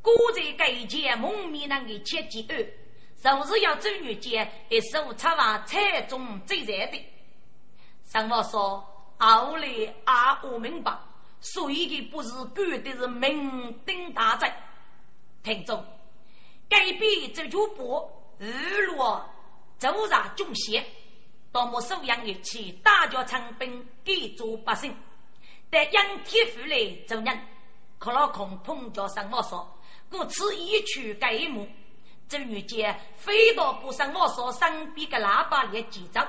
[0.00, 2.56] 古在盖前蒙面人的切记二，
[3.20, 7.04] 就是要走女街，一手插完菜中最热的。
[8.04, 8.78] 上我说，
[9.18, 10.96] 后来阿我明白，
[11.40, 14.50] 所以的不是干的是酩酊大醉。
[15.42, 15.84] 听众，
[16.68, 19.28] 改变这就不日落
[19.78, 20.84] 走上中邪，
[21.50, 24.96] 多么收养一起，大家长兵给做百姓。
[25.70, 27.38] 但因天父来做人，
[27.98, 29.68] 可老空碰着上我说，
[30.08, 31.68] 故此一去改一幕。
[32.28, 36.20] 周女杰飞到不上我说身边的喇叭里急走，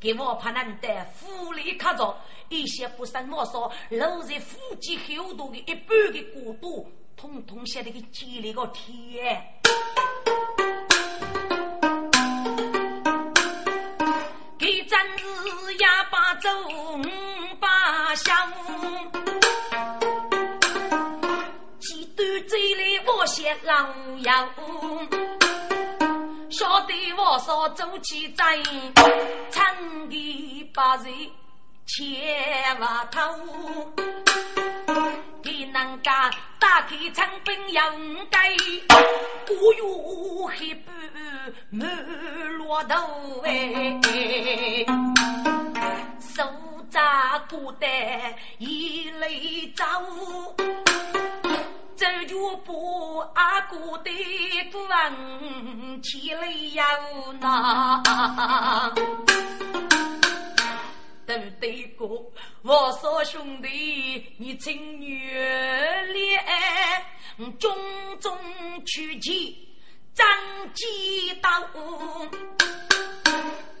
[0.00, 2.16] 给我怕难得府里卡着
[2.48, 9.44] 一些不上我说露在腹肌厚度的一半的骨度，统统写那个鸡里个天。
[14.58, 16.48] 给真是哑巴走。
[18.16, 18.34] 想，
[21.78, 23.86] 几段嘴里我写老
[24.22, 24.48] 妖，
[25.10, 25.17] 晓
[27.48, 28.44] 得我走起在，
[29.50, 29.64] 唱
[30.10, 31.06] 的把人
[31.86, 33.22] 千万头，
[35.42, 37.90] 给人家打开长兵要
[38.30, 38.54] 盖，
[39.46, 40.90] 不有黑布
[41.70, 41.88] 满
[42.58, 43.98] 骆头哎，
[46.20, 46.44] 手。
[46.90, 49.84] 扎古代一泪走，
[51.98, 54.10] 走脚步阿古的
[54.70, 56.84] 不问起来呀
[57.40, 58.94] 那。
[61.26, 62.06] 对对哥，
[62.62, 66.38] 我说兄弟，你请原谅，
[67.58, 67.76] 种
[68.20, 68.38] 种
[68.86, 69.68] 曲奇
[70.14, 70.24] 张
[70.72, 71.50] 几刀。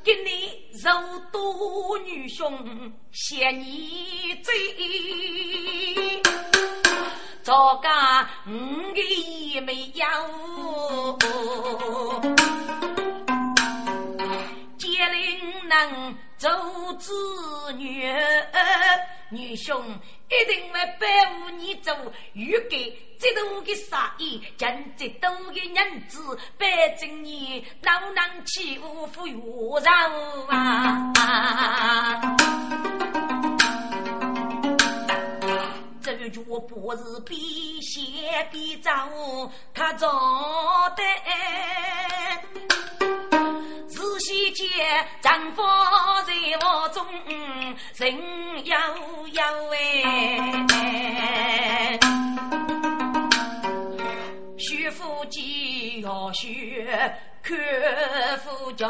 [0.02, 0.90] 给你肉
[1.30, 4.52] 多女兄嫌你贼，
[7.48, 8.52] 早家五
[8.92, 11.18] 个也没有，
[14.76, 16.50] 结令能做
[16.98, 17.10] 子
[17.72, 18.06] 女，
[19.30, 19.82] 女兄
[20.28, 21.06] 一定会保
[21.38, 21.96] 护你做
[22.34, 22.94] 预给。
[23.18, 26.66] 这多的杀意，将这多的人子，百
[27.00, 29.90] 正你老能欺负富裕人
[30.50, 31.12] 啊！
[36.30, 38.90] 这句不是必写必走，
[39.72, 40.06] 他做
[40.94, 41.02] 得。
[43.86, 44.68] 仔细见，
[45.22, 45.62] 丈夫
[46.26, 47.02] 在我中
[47.96, 48.14] 人
[48.66, 48.76] 悠
[49.28, 51.98] 悠哎。
[54.58, 56.84] 学夫既要学，
[57.42, 57.56] 看
[58.40, 58.86] 夫家，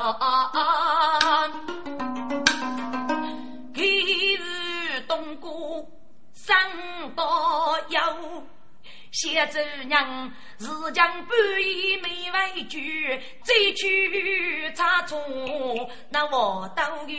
[6.48, 8.46] 生道友，
[9.12, 15.20] 写主娘是将半夜没畏惧，再去查错
[16.08, 17.12] 那我当的。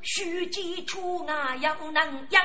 [0.00, 2.42] 须记出啊要能养，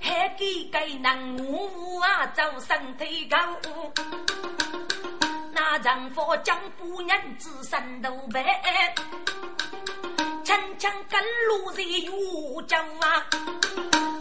[0.00, 3.36] 还给给能我啊走身体高。
[5.78, 8.42] 丈夫将不娘子三头白，
[10.44, 12.10] 强强跟路在岳
[12.66, 13.26] 州啊，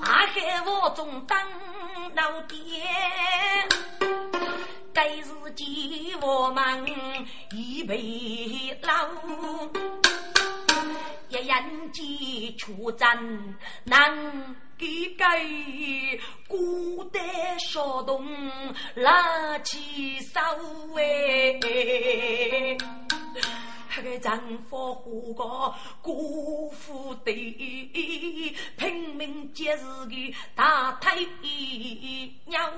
[0.02, 1.38] 阿海我中当
[2.16, 2.58] 老爹，
[4.94, 6.66] 该日记我们
[7.52, 9.10] 一辈老。
[11.30, 13.18] 一人几出战，
[13.86, 14.14] 难
[14.82, 17.22] 给给孤单
[17.60, 18.26] 小动
[18.96, 20.40] 拉起手
[20.98, 22.78] 哎，
[24.02, 24.40] 个丈
[24.70, 27.32] 夫活个辜负的，
[28.78, 31.18] 拼命接日的大太
[32.46, 32.72] 娘，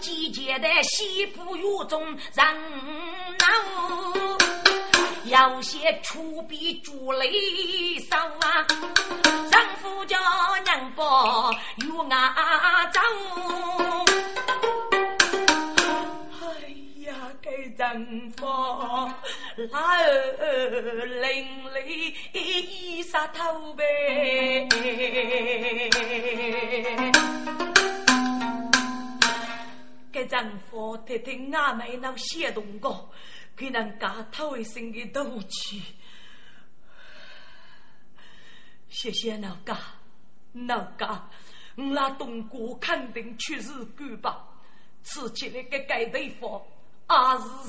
[0.00, 2.46] 季节的西部雨中人
[3.38, 3.46] 闹。
[5.24, 8.64] 要些出笔珠泪扫啊，
[9.50, 10.16] 丈夫叫
[10.64, 13.00] 娘抱与阿走。
[17.76, 18.46] 给丈夫
[19.70, 24.66] 拉儿淋漓一杀头呗。
[30.10, 33.12] 给丈夫听听阿妹那写动过。
[33.54, 35.82] 给人家他为生的斗气，
[38.88, 39.76] 谢谢老家，
[40.52, 41.28] 老家，
[41.76, 44.46] 我那东哥肯定确实干吧？
[45.02, 46.62] 吃起来个盖地方，
[47.08, 47.14] 也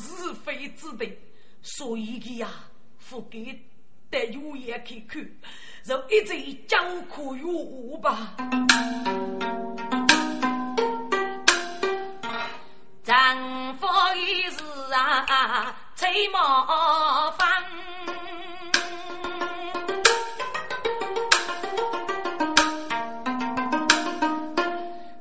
[0.01, 1.17] 是是非之辈，
[1.61, 2.49] 所以的呀，
[2.97, 3.61] 付给
[4.09, 5.29] 得有眼看看，
[5.83, 6.77] 就一直叫
[7.09, 8.35] 苦于无吧。
[13.03, 14.57] 丈夫一时
[14.93, 17.47] 啊，吹毛风，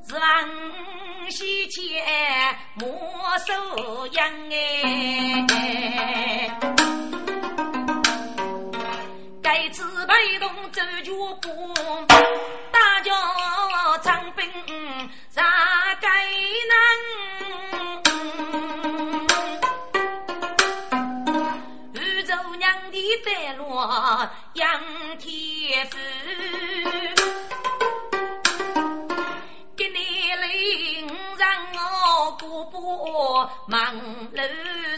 [0.07, 2.46] 是望西前
[2.79, 2.87] 莫
[3.39, 5.35] 受殃哎，
[9.41, 11.11] 该次被动走脚
[11.41, 11.75] 步，
[12.71, 13.11] 大叫
[14.03, 14.47] 长兵
[15.29, 15.43] 杀
[15.99, 16.77] 该难。
[23.25, 24.79] 白落杨
[25.17, 25.97] 天福，
[32.57, 33.93] 我过步忙
[34.31, 34.41] 路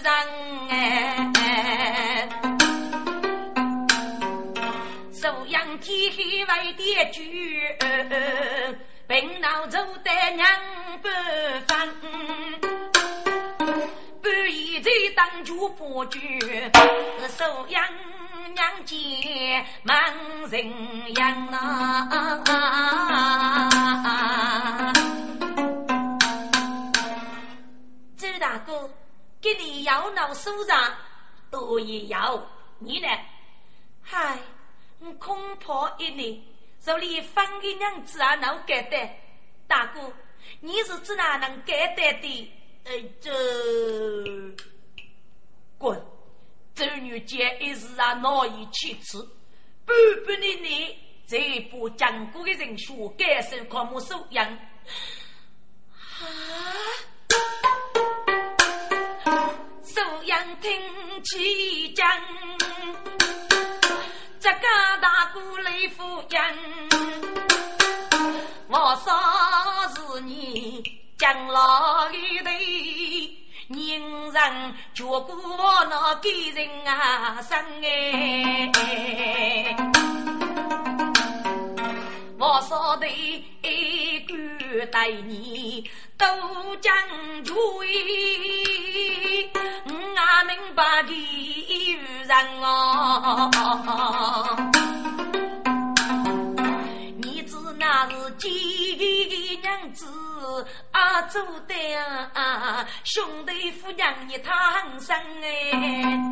[0.01, 0.13] 上
[0.69, 2.29] 哎，
[5.11, 7.21] 收养天黑为点酒，
[9.07, 10.47] 病闹走得娘
[11.01, 11.09] 不
[11.67, 11.85] 放。
[15.15, 16.19] 当主不绝，
[17.37, 17.83] 收养
[18.53, 19.97] 娘见忙
[20.49, 20.71] 人
[21.15, 21.49] 养！
[28.39, 28.89] 大哥，
[29.41, 30.95] 给你要闹收场，
[31.51, 32.43] 多也要
[32.79, 33.07] 你呢？
[34.01, 34.39] 嗨，
[34.99, 36.41] 我恐怕一年，
[36.79, 39.09] 手里放的娘子啊，能给的。
[39.67, 40.11] 大哥，
[40.61, 42.53] 你是指哪能给得的？
[42.85, 44.65] 呃，这。
[45.77, 46.01] 滚！
[46.75, 49.17] 周女杰一时啊难以启齿，
[49.85, 54.57] 半半的你这把讲过的人说感受看么收养啊？
[59.99, 60.71] 收养听
[61.25, 62.07] 起讲，
[64.39, 64.57] 这个
[65.01, 66.57] 大姑雷夫人，
[68.69, 69.11] 我说
[70.15, 70.81] 是你
[71.17, 72.49] 将老里头，
[73.67, 78.71] 人人绝顾我那给人啊生哎，
[82.39, 84.33] 我说的一句
[84.85, 85.83] 对你
[86.17, 86.25] 都
[86.77, 86.93] 将
[87.43, 87.83] 就我
[90.47, 91.11] 明白的
[92.25, 93.51] 人哦，
[97.17, 100.05] 你知那是几娘子
[100.91, 101.21] 啊？
[101.23, 101.75] 做的
[102.33, 104.55] 啊，兄弟夫娘你唐
[105.01, 105.13] 生
[105.43, 106.29] 哎，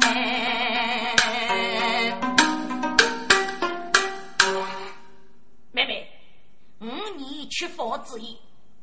[7.48, 8.38] 年出佛之意，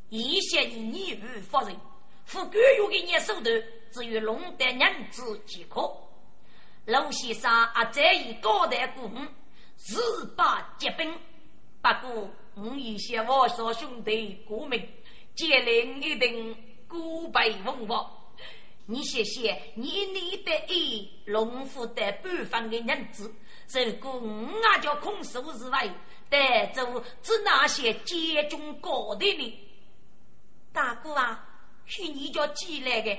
[0.08, 1.76] 一些你女儿夫人，
[2.24, 3.50] 富贵有给你手头。
[3.92, 5.80] 至于龙德娘子即可。
[6.86, 11.14] 陆先生啊，这一高台古墓，日把结冰。
[11.80, 14.86] 不过，我一些我所兄弟过命，
[15.34, 16.56] 接连一定
[16.88, 18.10] 孤背奉王。
[18.86, 23.32] 你谢谢你你的意，龙府的半方的娘子，
[23.72, 25.88] 如果我啊叫空手之外，
[26.28, 29.58] 带走只那些接中高的呢？
[30.72, 31.46] 大哥啊，
[31.86, 33.16] 是你叫寄来的。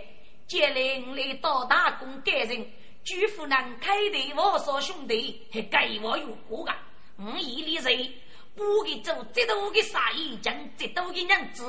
[0.48, 2.72] 接令来到大功感人，
[3.04, 6.78] 举夫难开的我说兄弟，还给我有过啊！
[7.18, 8.14] 我一里人，
[8.54, 11.66] 不给做这多的杀意，将这多的娘子。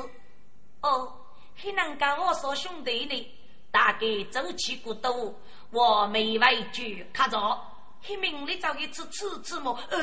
[0.81, 1.11] 哦，
[1.55, 3.31] 还能跟我说兄弟呢？
[3.71, 5.33] 大概走起过多，
[5.71, 7.37] 我没畏惧，看着。
[8.03, 9.77] 黑命里找一次吃吃么？
[9.89, 9.97] 呃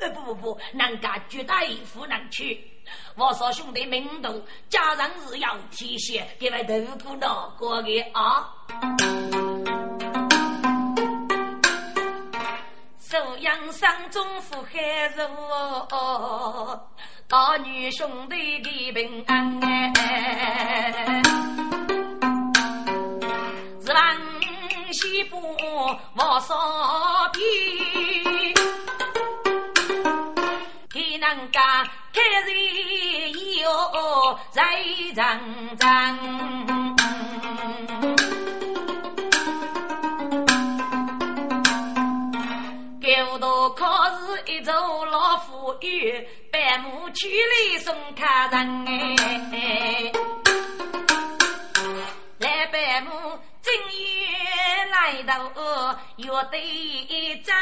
[0.00, 2.70] 呃不不不，人家绝对不能去。
[3.16, 8.52] 我说兄弟明度，家人是要提携，给外头顾脑过的啊。
[13.00, 15.26] 收养山中富海肉，
[17.28, 21.22] 大女兄弟的平安哎，
[23.80, 24.00] 是吧？
[24.96, 25.36] 西部
[26.14, 26.54] 王少
[27.34, 27.44] 平，
[30.90, 31.60] 给人家
[32.14, 34.62] 开人哟在
[35.14, 35.38] 长
[35.76, 36.16] 长，
[43.02, 43.84] 狗头可
[44.16, 44.72] 是一座
[45.04, 48.86] 老富裕，百亩区里送客人，
[55.26, 57.56] 来到乐队张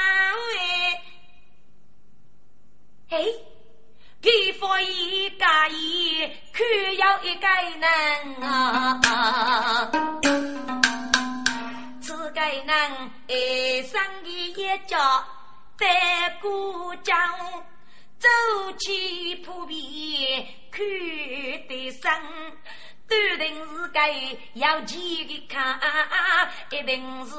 [3.09, 3.25] 哎，
[4.21, 6.63] 给佛一个亿，可
[6.99, 7.49] 要一个
[7.81, 7.89] 人
[8.43, 9.01] 啊！
[12.03, 12.69] 这个人
[13.29, 15.27] 哎，生的一家
[15.79, 17.65] 在故乡，
[18.19, 18.29] 走
[18.79, 20.81] 起铺皮看
[21.69, 22.13] 得生。
[23.15, 24.11] 一定是该
[24.55, 25.79] 要几个看，
[26.71, 27.37] 一定是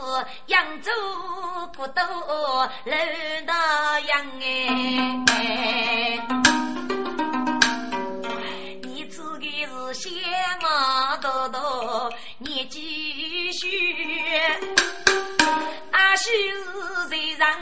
[0.47, 0.91] 扬州
[1.75, 2.95] 古都楼
[3.47, 4.41] 大洋哎！
[8.83, 10.11] 你自己是先
[10.61, 13.67] 忙多多，你继续，
[15.91, 16.29] 阿是
[17.09, 17.57] 在让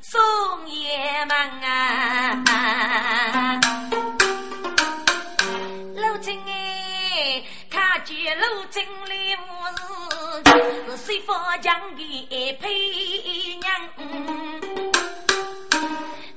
[0.00, 3.60] 送爷们啊！
[5.96, 6.73] 老金哎！
[8.04, 9.40] 他见路经里无
[10.90, 12.68] 是谁佛将的配
[13.56, 13.88] 娘？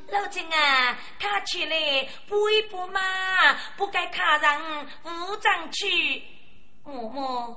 [0.07, 3.01] 老金啊，看起来不依不骂，
[3.75, 6.23] 不该他人无章去。
[6.85, 7.53] 嬷嬷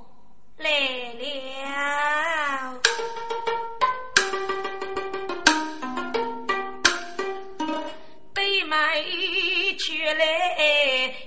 [0.57, 0.69] 来
[1.13, 2.81] 了。
[8.67, 9.01] 买
[9.77, 10.25] 去来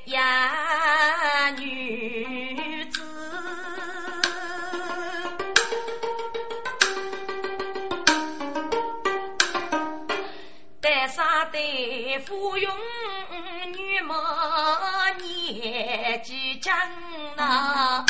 [0.07, 2.54] 呀，女
[11.55, 12.69] 子，带啥带芙蓉
[13.73, 14.15] 女模
[15.23, 16.75] 年纪长
[17.37, 18.05] 呐，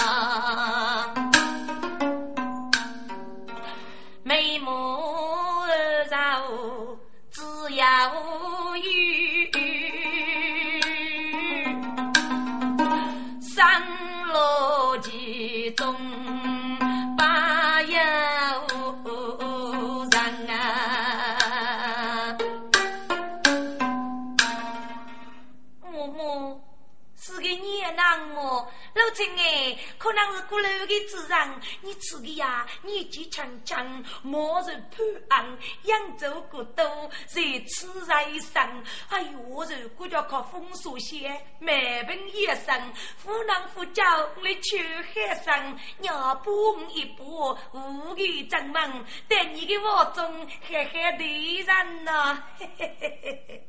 [30.14, 36.84] 能是过楼的主人，你吃的呀年纪轻轻，莫是破案，扬州过多，
[37.26, 38.84] 在此在生。
[39.08, 41.74] 哎呦，如果叫靠风俗些，满
[42.06, 44.02] 本一生，夫郎夫教
[44.42, 44.78] 来求
[45.12, 53.68] 海生，要不一步，无语正门，在你的窝中嘿嘿的人呐，嘿嘿嘿嘿嘿。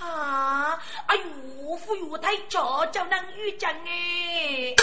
[0.00, 0.78] 啊！
[1.06, 4.74] 哎呦，夫哟，太早就能遇见哎！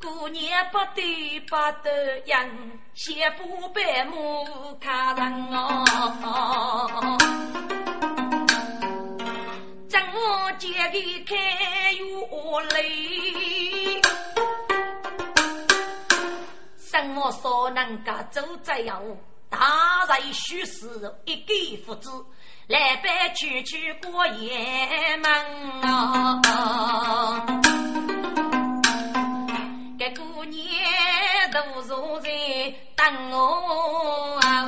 [0.00, 1.90] 过年不得不得
[2.24, 5.84] 人，先不白目看人哦。
[9.88, 10.92] 正我揭开
[11.26, 11.36] 开
[11.92, 12.04] 月
[12.70, 14.00] 泪，
[16.78, 19.02] 什么所能够走这样？
[19.52, 22.10] 大人许是一给父子，
[22.68, 25.30] 来拜去去过雁门
[25.82, 26.40] 啊！
[29.98, 30.60] 这过年
[31.52, 32.30] 都坐在
[32.96, 34.66] 等我啊！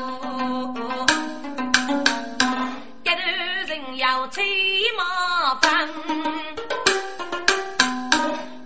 [3.02, 3.22] 这头
[3.66, 4.44] 人要吹
[4.98, 5.88] 马风，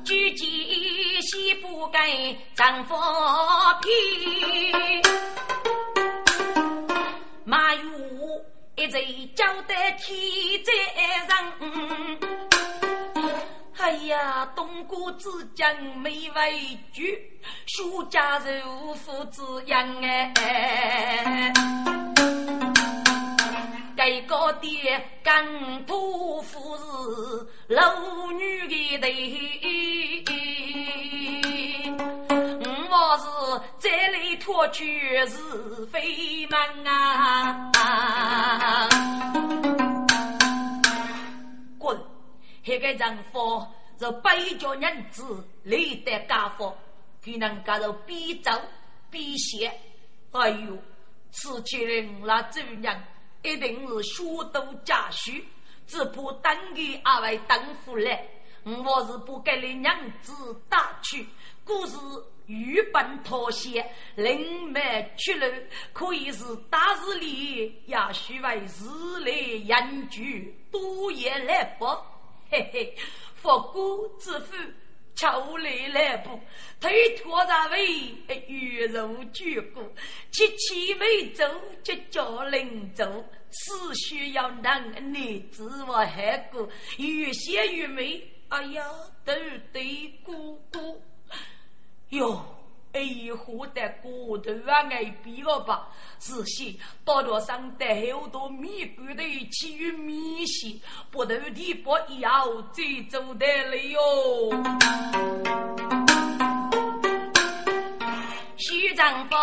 [0.04, 2.96] 举起西不该丈夫
[3.82, 3.88] 皮。
[7.48, 7.80] 马玉
[8.76, 8.98] 一直
[9.34, 10.14] 交代天
[10.62, 10.70] 在
[11.24, 12.18] 人，
[13.78, 21.50] 哎呀，东郭之将没畏惧，苏家如父子养哎，
[23.96, 26.84] 这个爹干土夫是
[27.74, 29.08] 老女的
[30.26, 30.47] 头。
[33.00, 33.24] 我是
[33.78, 37.70] 这里脱去是非门啊！
[41.78, 41.96] 滚！
[42.64, 43.64] 那个人夫
[44.00, 46.76] 是背着人子立的家父，
[47.22, 48.50] 给人家都逼走
[49.12, 49.72] 逼写。
[50.32, 50.76] 哎呦，
[51.30, 53.04] 此去人那主人
[53.42, 55.46] 一定是虚度家虚，
[55.86, 58.26] 只怕等于二位等夫来。
[58.64, 60.32] 我是不给你娘子
[60.68, 61.26] 打去，
[61.68, 61.96] 故事。
[62.46, 63.84] 愚笨妥协，
[64.16, 65.44] 灵媒出路，
[65.92, 71.84] 可以是大日里，也许为日来人聚，多言来不？
[72.48, 72.96] 嘿嘿，
[73.34, 74.56] 佛骨之父，
[75.14, 76.40] 秋来来不？
[76.80, 77.86] 推脱在位，
[78.46, 79.82] 玉如巨骨，
[80.30, 81.44] 七七未走，
[81.82, 83.04] 就叫临走，
[83.50, 86.66] 只需要能你自我海过，
[86.96, 88.26] 越写越美。
[88.48, 88.82] 哎呀，
[89.26, 89.34] 都
[89.70, 91.02] 对姑姑。
[92.10, 92.42] 哟，
[92.92, 93.00] 哎，
[93.36, 94.82] 活得过头啊！
[94.90, 95.88] 挨逼了吧？
[96.18, 100.80] 是些道路上带好多米贵的起于米线，
[101.10, 104.00] 不头地不要再走得了哟。
[108.56, 109.36] 徐丈夫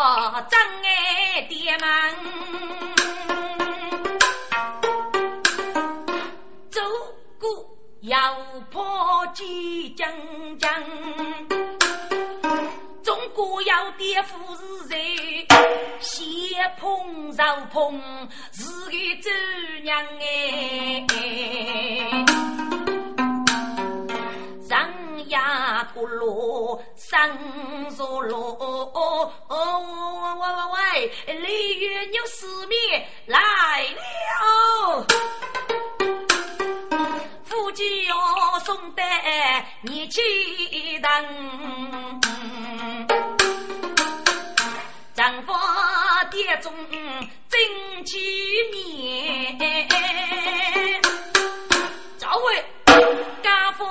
[0.49, 2.15] 真爱爹们，
[6.69, 6.81] 走
[7.39, 8.35] 过要
[8.71, 8.83] 破
[9.33, 10.09] 几江
[10.57, 10.83] 江。
[14.15, 15.45] 要爹夫是谁？
[15.99, 16.87] 先碰
[17.31, 17.99] 肉碰
[18.53, 18.91] 是个
[19.21, 19.29] 周
[19.83, 21.05] 娘哎，
[24.69, 24.89] 上
[25.27, 27.29] 呀咕噜上
[27.91, 28.33] 嗦噜，
[30.39, 33.37] 喂喂喂，鲤鱼牛四面来
[33.99, 35.05] 了，
[37.43, 38.15] 夫妻要
[38.59, 39.03] 送得
[39.81, 40.21] 你去
[40.99, 41.11] 等。
[45.25, 45.51] 丈夫
[46.29, 46.71] 爹中
[47.49, 48.19] 真气
[48.71, 49.57] 面，
[52.19, 52.63] 这位
[53.41, 53.83] 家父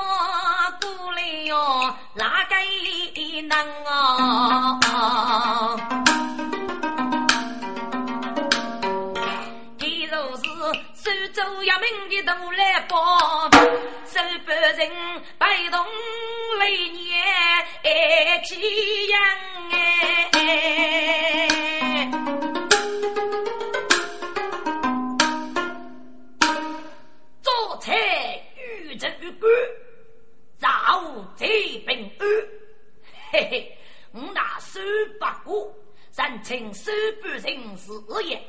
[0.81, 2.55] 过来哟，哪个
[3.49, 4.79] 能啊？
[11.85, 13.51] 州衙门的都来报，
[14.07, 15.79] 手把人摆动
[16.59, 17.23] 来年
[17.83, 19.21] 爱起样
[19.71, 20.31] 哎。
[28.97, 29.09] 这
[31.85, 32.27] 平安，
[33.33, 33.77] 嘿嘿，
[34.13, 34.81] 我那手
[35.21, 35.75] 八股，
[36.17, 37.43] 人称手不人
[37.77, 37.93] 事
[38.25, 38.41] 业，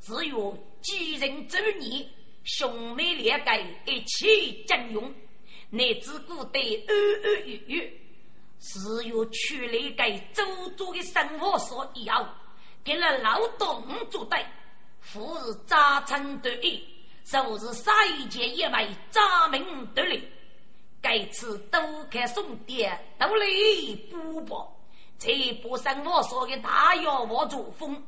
[0.00, 2.06] 只有几人周年，
[2.44, 3.52] 兄妹两个
[3.86, 5.12] 一起兼用，
[5.70, 7.90] 乃至古代安安逸逸，
[8.58, 12.28] 只有取来给周族的生活所要，
[12.82, 14.44] 给了劳动做对，
[15.00, 16.82] 富是扎成得意，
[17.24, 20.28] 就是杀一件一枚扎名得利。
[21.00, 23.46] 该次都看送爹，都来
[24.10, 24.64] 补补，
[25.18, 28.00] 这不上我说的大药王作风，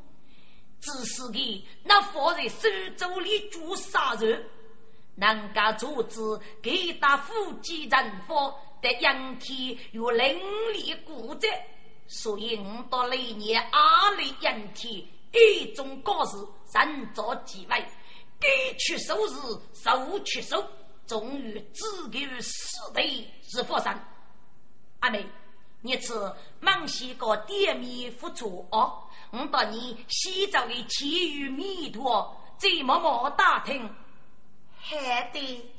[0.85, 4.45] 只是给那放在手肘里煮杀人，
[5.15, 6.21] 能够阻止
[6.61, 7.33] 给打夫
[7.63, 10.39] 妻人夫的阳气有凌
[10.75, 11.49] 厉固执，
[12.07, 17.83] 所以我到来年阿里阳气一种高事，三做几位，
[18.39, 19.41] 给出手时
[19.73, 20.63] 手出手。
[21.07, 23.03] 终于只给死的
[23.43, 24.09] 是佛山。
[25.01, 25.27] 阿妹，
[25.83, 26.15] 你吃
[26.61, 29.04] 忙西个点米付出哦。
[29.37, 33.91] 我到你西藏的奇遇弥陀，再默默打听。
[34.81, 35.75] 还得。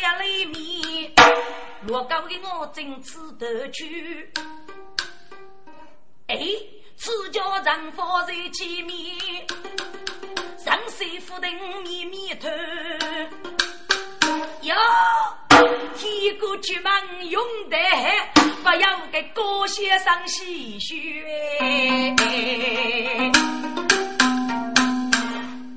[0.00, 1.12] 爹来面，
[1.88, 4.32] 我高给我正吃得去。
[6.26, 6.38] 哎，
[6.96, 9.14] 此家人放在前面，
[10.56, 11.46] 上水府的
[11.84, 12.48] 咪咪头。
[14.62, 14.74] 哟，
[15.98, 16.92] 天过去忙
[17.26, 17.76] 用得
[18.62, 20.96] 不要给高先生洗血。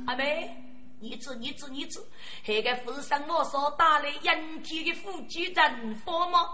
[0.07, 0.62] 阿妹。
[1.03, 1.99] 你知你知你知，
[2.47, 6.47] 那个富商我所带来人体的夫妻人佛吗？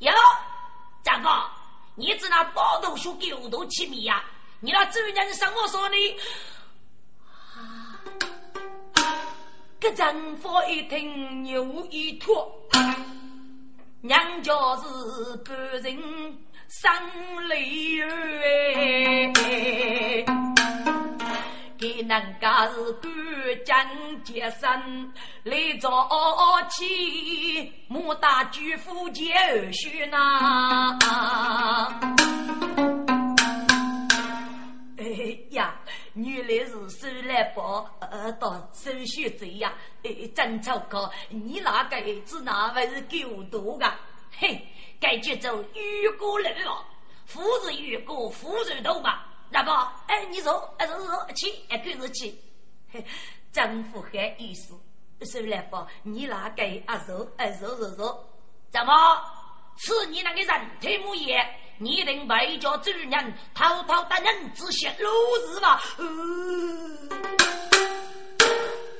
[0.00, 0.12] 哟，
[1.02, 1.30] 张哥，
[1.94, 4.22] 你知那包头书狗头起米呀？
[4.60, 5.96] 你那主人上我说的，
[7.54, 7.96] 啊，
[9.80, 12.52] 这丈夫一听牛一脱，
[14.02, 15.82] 娘家是个人
[16.68, 18.42] 生泪儿
[19.34, 20.59] 哎。
[21.80, 24.68] 给人家是干将结身
[25.44, 26.06] 来早
[26.68, 29.32] 起，莫打举夫结
[29.72, 30.98] 婿呐！
[34.98, 35.74] 哎呀，
[36.12, 39.72] 原来是收来包，呃，到手续罪呀！
[40.02, 41.10] 哎，真糟糕！
[41.30, 43.90] 你那个儿子那还是狗多的？
[44.36, 44.68] 嘿，
[45.00, 46.84] 该就走雨过路了，
[47.24, 49.29] 夫子雨过，夫子多嘛。
[49.50, 49.70] 那不，
[50.06, 52.34] 哎，你说，哎，说说去，哎，跟着去，
[53.52, 54.74] 政府很意思，
[55.24, 55.76] 收来不？
[56.02, 58.28] 你那个啊，说，哎，说说说，
[58.70, 58.92] 怎么？
[59.78, 61.42] 是你那个人太木业，
[61.78, 65.08] 你等外家主人偷偷打人子泄露
[65.54, 65.80] 是吧？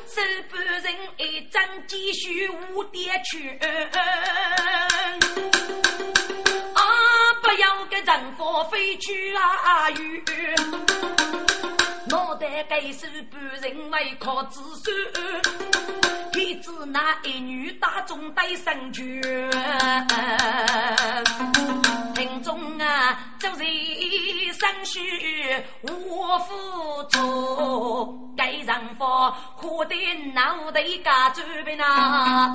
[0.06, 0.82] 手半人
[1.18, 3.58] 一张积蓄无点去。
[7.50, 9.90] 不要给人佛飞去啊！
[9.90, 10.22] 鱼，
[12.08, 14.94] 脑袋该是半人为靠子孙，
[16.32, 19.20] 天子那一女大众得生权，
[22.14, 23.64] 庭中啊，就是
[24.52, 25.00] 生须
[25.82, 29.96] 我付出，该人佛可得
[30.34, 32.52] 脑袋家转变呐。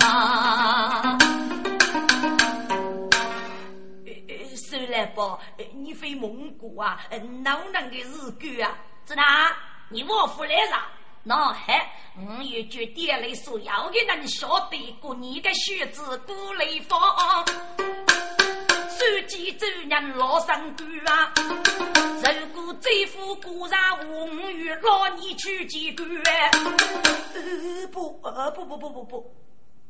[4.96, 5.38] 来吧，
[5.74, 7.02] 你飞蒙古啊，
[7.42, 8.78] 哪能的日狗啊？
[9.04, 9.52] 怎哪？
[9.90, 10.88] 你我夫来啥？
[11.22, 16.98] 那还我也就点来所要的人晓得过你的血子过来放，
[18.88, 23.78] 手机主人老上官啊，如果这副古上
[24.08, 26.08] 我与老你去见官，
[27.34, 29.36] 呃不，呃不不不不不，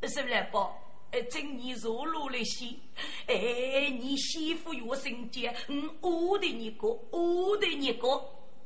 [0.08, 0.68] 收来吧。
[0.68, 0.85] 哎，
[1.24, 2.78] 今年入入了心，
[3.26, 8.08] 哎，你媳妇有心结，嗯，我的你个，我的你个，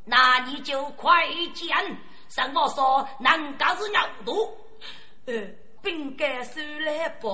[0.05, 1.97] 那你就快讲，
[2.29, 4.51] 上我说人家是牛犊，
[5.27, 5.49] 呃，
[5.83, 7.29] 本该收来不？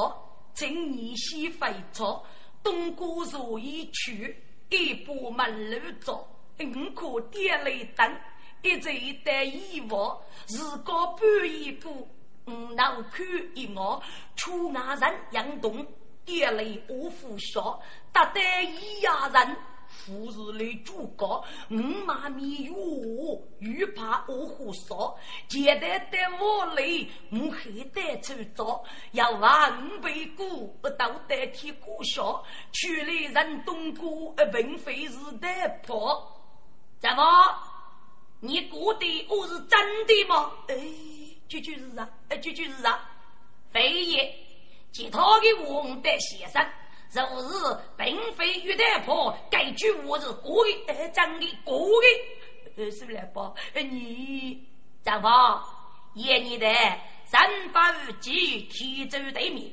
[0.54, 2.24] 今年媳妇错，
[2.62, 4.34] 东过如意去，
[4.70, 6.26] 一步门路走，
[6.58, 8.18] 五可点雷灯，
[8.62, 8.88] 一直
[9.22, 12.08] 带衣服，日高半一步。
[12.46, 14.00] 五脑看一我，
[14.36, 15.84] 出外人杨动，
[16.24, 17.80] 跌泪我呼笑，
[18.12, 19.56] 搭得一家人，
[19.88, 21.74] 富士来主高，五
[22.04, 22.74] 马米哟，
[23.58, 25.16] 又怕我呼烧，
[25.48, 26.84] 简单的我来，
[27.32, 30.90] 我还得出招，要话五百股，都
[31.26, 35.48] 代替过笑，去来人东过，并非是得
[35.84, 36.24] 破，
[37.00, 37.24] 怎么？
[38.38, 40.52] 你过的我是真的吗？
[40.68, 41.15] 哎。
[41.48, 43.08] 句句是啊，哎，句句是啊，
[43.72, 44.34] 非也。
[44.92, 46.66] 其他的我的先生，
[47.12, 52.90] 若是并非玉带破，该句我是故意，哎，真的故意。
[52.90, 54.66] 是不来报你
[55.02, 55.28] 丈夫，
[56.14, 56.66] 爷你的
[57.24, 57.40] 三
[57.72, 59.70] 八五级提走对面，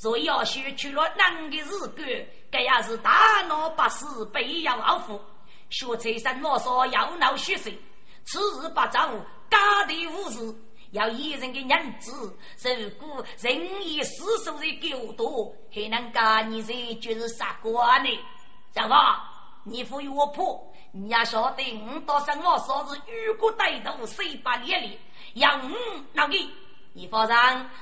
[0.00, 2.06] 若要学去了男的日干，
[2.50, 5.20] 这也是大闹不死，被要报复。
[5.70, 7.78] 学财神我说要闹血水，
[8.24, 8.98] 此日不走，
[9.50, 10.54] 家的无事。
[10.92, 18.10] 要一人的娘子，如果任意私收的狗多，还能干你这就是啥官呢？
[18.72, 18.94] 丈夫，
[19.64, 24.98] 你赋予我婆，你要晓得，我到生我嫂子如果歹徒，谁把脸里
[25.34, 25.76] 让我
[26.12, 26.46] 拿给？
[26.92, 27.36] 你放心，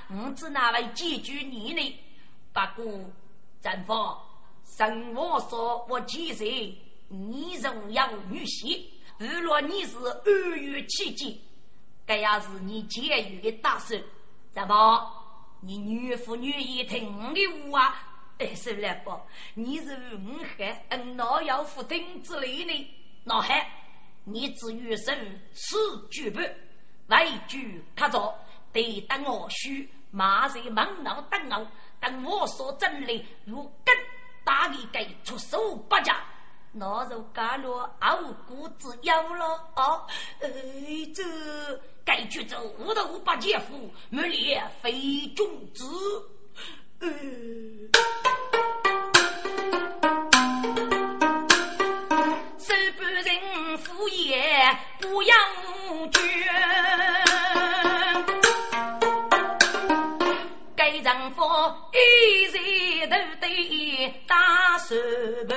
[0.09, 2.01] 我只拿来解决你呢。
[2.53, 3.01] 不过，
[3.61, 3.93] 丈夫，
[4.65, 8.87] 生我说我几岁，你仍要女婿，
[9.19, 11.37] 如若你是二月期间。
[12.11, 13.95] 这也是你监狱的打手，
[14.51, 15.13] 怎么？
[15.61, 17.95] 你女父女一听我的话，
[18.39, 19.17] 哎，是来不？
[19.55, 22.95] 你是五海，嗯，哪要负听之类呢？
[23.23, 23.65] 那还，
[24.25, 25.17] 你只余生
[25.53, 25.79] 此
[26.11, 26.41] 举不，
[27.07, 28.37] 外举他着，
[28.73, 31.65] 得等我须马在忙脑等我，
[32.01, 33.95] 等我说真理如更
[34.43, 36.21] 大的给出手不假。
[36.73, 39.45] 那就干了傲骨之妖了
[39.75, 40.07] 啊！
[40.41, 40.49] 哎，
[41.13, 41.25] 这
[42.05, 45.85] 该去走无头八姐夫，没脸非君子。
[52.59, 55.37] 手半人敷衍不养
[56.13, 56.21] 绝。
[61.03, 61.43] 丈夫
[61.95, 61.97] 一
[62.45, 64.95] 日都得打手
[65.49, 65.57] 板。